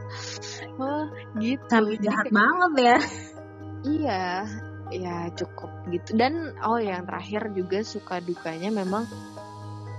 [0.82, 1.04] oh,
[1.42, 1.66] gitu.
[1.66, 2.98] Sampai jahat banget ya.
[3.86, 4.26] Iya,
[4.90, 9.06] ya cukup gitu dan oh yang terakhir juga suka dukanya memang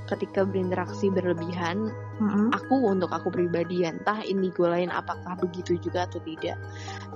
[0.07, 2.55] ketika berinteraksi berlebihan mm-hmm.
[2.55, 6.55] aku untuk aku pribadi entah indigo lain apakah begitu juga atau tidak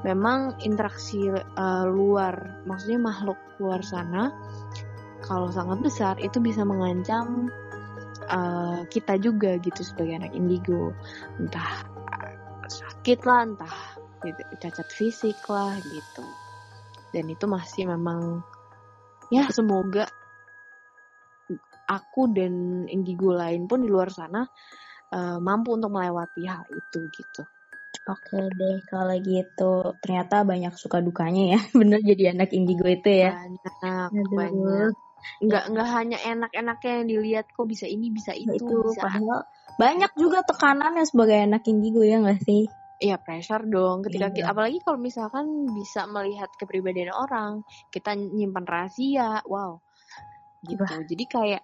[0.03, 4.36] memang interaksi uh, luar maksudnya makhluk luar sana
[5.26, 7.49] kalau sangat besar itu bisa mengancam
[8.30, 10.93] uh, kita juga gitu sebagai anak indigo
[11.38, 11.86] entah
[12.72, 13.78] sakit lah entah
[14.24, 16.26] gitu, cacat fisik lah gitu
[17.11, 18.39] dan itu masih memang
[19.32, 20.07] ya semoga
[21.91, 24.47] aku dan indigo lain pun di luar sana
[25.11, 27.43] uh, mampu untuk melewati hal itu gitu.
[28.07, 33.36] Oke deh kalau gitu ternyata banyak suka dukanya ya bener jadi anak indigo itu ya.
[33.36, 34.32] Banyak Aduh.
[34.32, 34.93] banyak.
[35.41, 38.55] Nggak nggak hanya enak-enaknya yang dilihat kok bisa ini bisa itu.
[38.55, 39.01] itu bisa.
[39.05, 39.39] Padahal
[39.80, 42.67] banyak juga tekanannya sebagai anak indigo ya nggak sih?
[43.01, 44.36] Iya pressure dong ketika iya.
[44.38, 49.82] kita, apalagi kalau misalkan bisa melihat kepribadian orang kita nyimpan rahasia wow
[50.69, 51.01] gitu Bah.
[51.09, 51.63] jadi kayak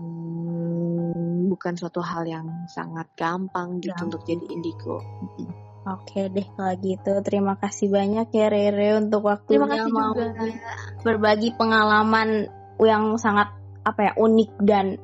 [0.00, 4.04] hmm, bukan suatu hal yang sangat gampang gitu ya.
[4.08, 5.04] untuk jadi indigo
[5.82, 7.12] Oke deh kalau gitu.
[7.26, 9.58] Terima kasih banyak ya Rere untuk waktunya.
[9.58, 10.26] Terima kasih mau juga.
[11.02, 12.46] berbagi pengalaman
[12.78, 13.50] yang sangat
[13.82, 15.02] apa ya unik dan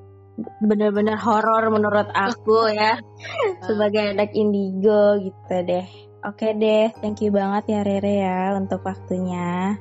[0.63, 3.03] benar-benar horor menurut aku ya.
[3.67, 5.87] Sebagai anak indigo gitu deh.
[6.23, 9.75] Oke deh thank you banget ya Rere ya untuk waktunya.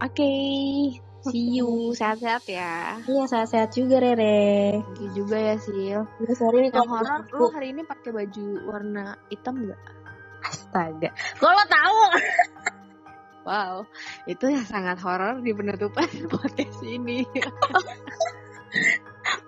[0.00, 1.28] Oke okay.
[1.28, 1.92] see you.
[1.92, 2.96] Sehat-sehat ya.
[3.04, 4.80] Iya sehat-sehat juga Rere.
[4.80, 6.00] Thank you juga ya Sil.
[6.00, 9.99] Ya, sorry yang horor lu hari ini pakai baju warna hitam gak
[10.50, 11.98] astaga kalau tahu
[13.40, 13.88] Wow,
[14.28, 17.24] itu yang sangat horor di penutupan podcast ini.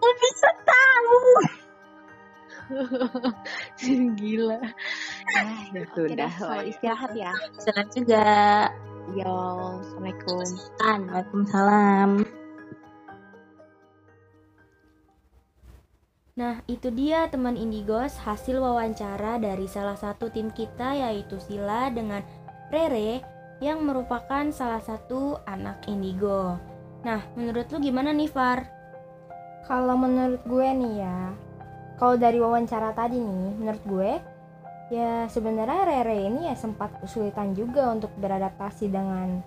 [0.00, 1.20] Kok bisa tahu?
[4.16, 4.58] Gila.
[5.38, 6.32] Ah, ya sudah.
[6.32, 7.32] Okay, istirahat ya.
[7.52, 8.24] Istirahat juga.
[9.12, 9.36] Yo,
[9.84, 10.46] assalamualaikum.
[10.80, 12.41] Waalaikumsalam.
[16.32, 22.24] Nah, itu dia teman Indigos hasil wawancara dari salah satu tim kita yaitu Sila dengan
[22.72, 23.20] Rere
[23.60, 26.56] yang merupakan salah satu anak Indigo.
[27.04, 28.64] Nah, menurut lu gimana nih Far?
[29.68, 31.36] Kalau menurut gue nih ya,
[32.00, 34.12] kalau dari wawancara tadi nih, menurut gue
[34.88, 39.44] ya sebenarnya Rere ini ya sempat kesulitan juga untuk beradaptasi dengan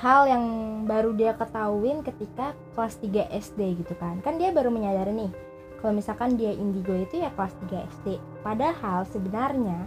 [0.00, 0.44] hal yang
[0.88, 4.24] baru dia ketahuin ketika kelas 3 SD gitu kan.
[4.24, 5.47] Kan dia baru menyadari nih
[5.78, 8.06] kalau misalkan dia indigo itu ya kelas 3 SD.
[8.42, 9.86] Padahal sebenarnya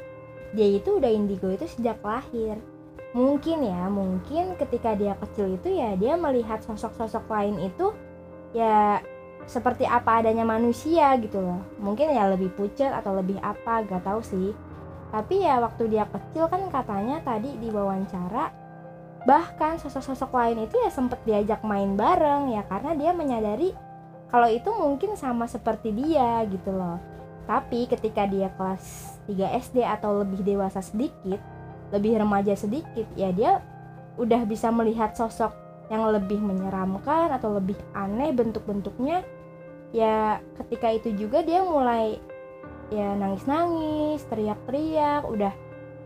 [0.55, 2.59] dia itu udah indigo itu sejak lahir.
[3.11, 7.91] Mungkin ya, mungkin ketika dia kecil itu ya dia melihat sosok-sosok lain itu
[8.55, 9.03] ya
[9.49, 14.21] seperti apa adanya manusia gitu loh mungkin ya lebih pucat atau lebih apa gak tahu
[14.21, 14.53] sih
[15.11, 18.53] tapi ya waktu dia kecil kan katanya tadi di wawancara
[19.27, 23.75] bahkan sosok-sosok lain itu ya sempet diajak main bareng ya karena dia menyadari
[24.31, 26.97] kalau itu mungkin sama seperti dia gitu loh.
[27.45, 31.39] Tapi ketika dia kelas 3 SD atau lebih dewasa sedikit
[31.91, 33.59] lebih remaja sedikit ya dia
[34.15, 35.51] udah bisa melihat sosok
[35.91, 39.27] yang lebih menyeramkan atau lebih aneh bentuk-bentuknya
[39.91, 42.15] ya ketika itu juga dia mulai
[42.91, 45.51] ya nangis-nangis teriak-teriak udah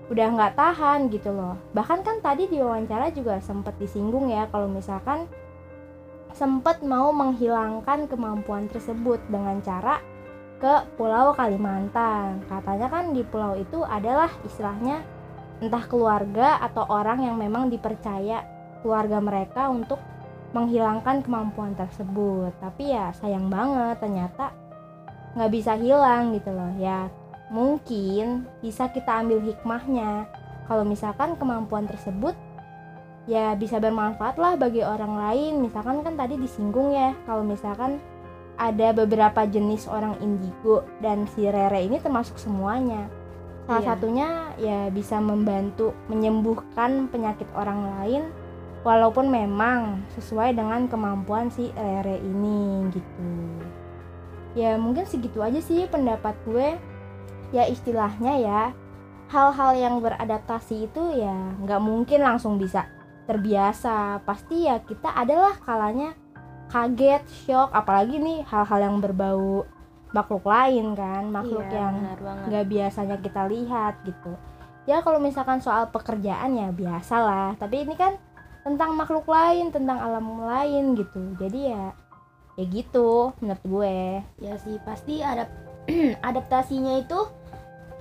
[0.06, 1.58] udah nggak tahan gitu loh.
[1.74, 5.26] Bahkan kan tadi di wawancara juga sempat disinggung ya kalau misalkan
[6.36, 10.04] sempat mau menghilangkan kemampuan tersebut dengan cara
[10.60, 12.44] ke Pulau Kalimantan.
[12.52, 15.00] Katanya kan di pulau itu adalah istilahnya
[15.64, 18.44] entah keluarga atau orang yang memang dipercaya
[18.84, 20.04] keluarga mereka untuk
[20.52, 22.52] menghilangkan kemampuan tersebut.
[22.60, 24.52] Tapi ya sayang banget ternyata
[25.40, 26.72] nggak bisa hilang gitu loh.
[26.76, 27.08] Ya
[27.48, 30.28] mungkin bisa kita ambil hikmahnya.
[30.68, 32.36] Kalau misalkan kemampuan tersebut
[33.26, 35.54] ya bisa bermanfaat lah bagi orang lain.
[35.66, 37.98] Misalkan kan tadi disinggung ya kalau misalkan
[38.56, 43.12] ada beberapa jenis orang indigo dan si Rere ini termasuk semuanya.
[43.66, 43.90] Salah Iya.
[43.92, 44.30] satunya
[44.62, 48.24] ya bisa membantu menyembuhkan penyakit orang lain
[48.86, 53.30] walaupun memang sesuai dengan kemampuan si Rere ini gitu.
[54.56, 56.78] Ya mungkin segitu aja sih pendapat gue.
[57.52, 58.62] Ya istilahnya ya
[59.34, 61.34] hal-hal yang beradaptasi itu ya
[61.66, 62.86] nggak mungkin langsung bisa
[63.26, 64.22] terbiasa.
[64.24, 66.14] Pasti ya kita adalah kalanya
[66.70, 69.66] kaget shock apalagi nih hal-hal yang berbau
[70.16, 71.96] makhluk lain kan makhluk Iya, yang
[72.48, 74.34] nggak biasanya kita lihat gitu.
[74.86, 78.16] Ya kalau misalkan soal pekerjaan ya biasa lah tapi ini kan
[78.66, 81.36] tentang makhluk lain tentang alam lain gitu.
[81.38, 81.94] Jadi ya
[82.56, 83.98] ya gitu menurut gue.
[84.40, 85.46] Ya sih pasti ada
[86.30, 87.20] adaptasinya itu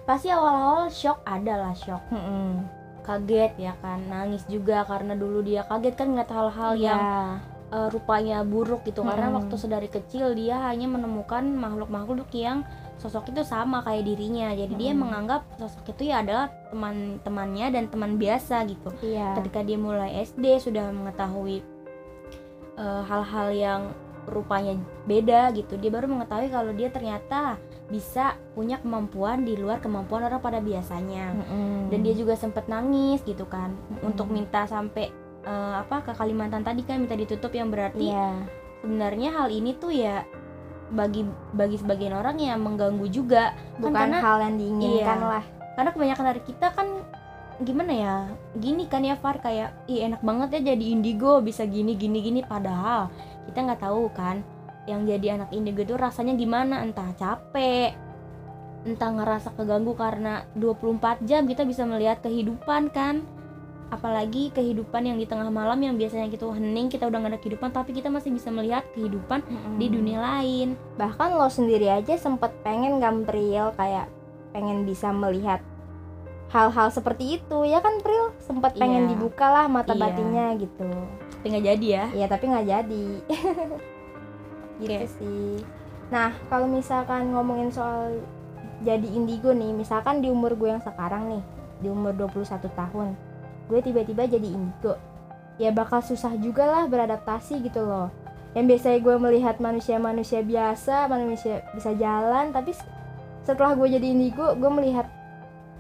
[0.05, 2.01] pasti awal-awal shock ada lah shock.
[2.13, 2.84] Mm-mm.
[3.05, 4.01] Kaget ya kan?
[4.09, 7.39] Nangis juga karena dulu dia kaget kan ngeliat hal-hal yang Ya,
[7.71, 9.05] eh, rupanya buruk gitu.
[9.05, 9.37] Karena Mm.
[9.39, 12.65] waktu sedari kecil dia hanya menemukan makhluk-makhluk yang
[12.97, 14.51] sosok itu sama kayak dirinya.
[14.51, 15.01] Jadi dia Mm.
[15.05, 18.89] menganggap sosok itu ya adalah teman-temannya dan teman biasa gitu.
[19.05, 19.37] Iya.
[19.37, 21.61] Ketika dia mulai SD sudah mengetahui
[22.75, 23.83] eh, hal-hal yang
[24.25, 24.75] rupanya
[25.05, 30.41] beda gitu dia baru mengetahui kalau dia ternyata bisa punya kemampuan di luar kemampuan orang
[30.41, 31.37] pada biasanya.
[31.37, 31.93] Mm-mm.
[31.93, 33.73] dan dia juga sempat nangis gitu kan.
[33.73, 34.09] Mm-mm.
[34.09, 35.13] untuk minta sampai
[35.45, 38.41] eh, apa ke Kalimantan tadi kan minta ditutup yang berarti iya.
[38.81, 40.25] sebenarnya hal ini tuh ya
[40.89, 43.53] bagi bagi sebagian orang yang mengganggu juga.
[43.77, 45.31] Bukan karena- hal yang diinginkan Iya.
[45.39, 45.45] lah.
[45.75, 46.89] Karena kebanyakan dari kita kan
[47.55, 48.15] gimana ya
[48.59, 52.41] gini kan ya Far kayak ih enak banget ya jadi indigo bisa gini gini gini.
[52.41, 53.13] Padahal
[53.45, 54.41] kita nggak tahu kan
[54.85, 56.81] yang jadi anak indigo itu rasanya gimana?
[56.81, 57.97] Entah capek
[58.85, 63.25] entah ngerasa keganggu karena 24 jam kita bisa melihat kehidupan kan?
[63.89, 67.71] Apalagi kehidupan yang di tengah malam yang biasanya kita hening kita udah gak ada kehidupan
[67.71, 69.41] tapi kita masih bisa melihat kehidupan
[69.79, 69.95] di Mm-mm.
[69.95, 70.69] dunia lain.
[70.95, 74.11] Bahkan lo sendiri aja sempet pengen gambril kayak
[74.51, 75.63] pengen bisa melihat
[76.51, 78.37] hal-hal seperti itu ya kan Pril?
[78.39, 79.11] Sempet pengen Iya.
[79.15, 80.01] dibuka lah mata Iya.
[80.03, 80.87] batinnya gitu.
[81.35, 82.05] Tapi nggak jadi ya.
[82.15, 83.07] Ya tapi nggak jadi
[84.81, 85.09] gitu Oke.
[85.21, 85.51] sih.
[86.11, 88.19] Nah kalau misalkan ngomongin soal
[88.83, 91.43] jadi indigo nih misalkan di umur gue yang sekarang nih
[91.81, 93.09] di umur 21 tahun
[93.71, 94.95] gue tiba-tiba jadi indigo.
[95.57, 98.11] Ya bakal susah juga lah beradaptasi gitu loh.
[98.55, 102.75] Yang biasanya gue melihat manusia-manusia biasa manusia bisa jalan tapi
[103.45, 105.07] setelah gue jadi indigo gue melihat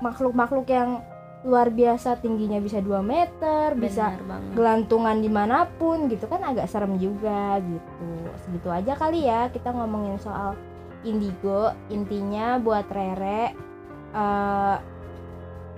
[0.02, 1.00] makhluk-makhluk yang
[1.44, 4.50] luar biasa tingginya bisa 2 meter bisa Benar banget.
[4.56, 8.08] gelantungan di mana pun gitu kan agak serem juga gitu.
[8.40, 10.56] Segitu aja kali ya kita ngomongin soal
[11.04, 11.68] indigo.
[11.88, 13.52] Intinya buat Rere
[14.10, 14.76] eh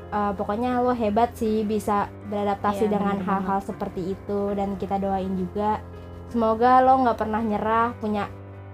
[0.06, 5.34] eh, pokoknya lo hebat sih bisa beradaptasi Iya, dengan hal-hal seperti itu dan kita doain
[5.34, 5.82] juga.
[6.28, 8.30] Semoga lo nggak pernah nyerah punya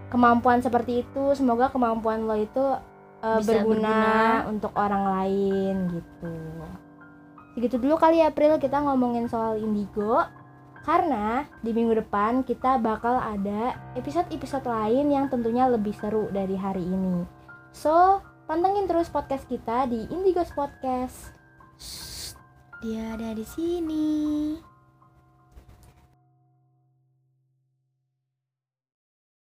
[0.09, 1.33] kemampuan seperti itu.
[1.33, 2.61] Semoga kemampuan lo itu
[3.23, 4.51] Bisa berguna, berguna.
[4.51, 6.33] untuk orang lain gitu
[7.53, 10.25] segitu dulu kali ya April kita ngomongin soal indigo.
[10.83, 16.83] Karena di minggu depan kita bakal ada episode-episode lain yang tentunya lebih seru dari hari
[16.83, 17.23] ini.
[17.71, 18.19] So
[18.51, 21.31] pantengin terus podcast kita di Indigos Podcast.
[22.83, 24.59] Dia ada di sini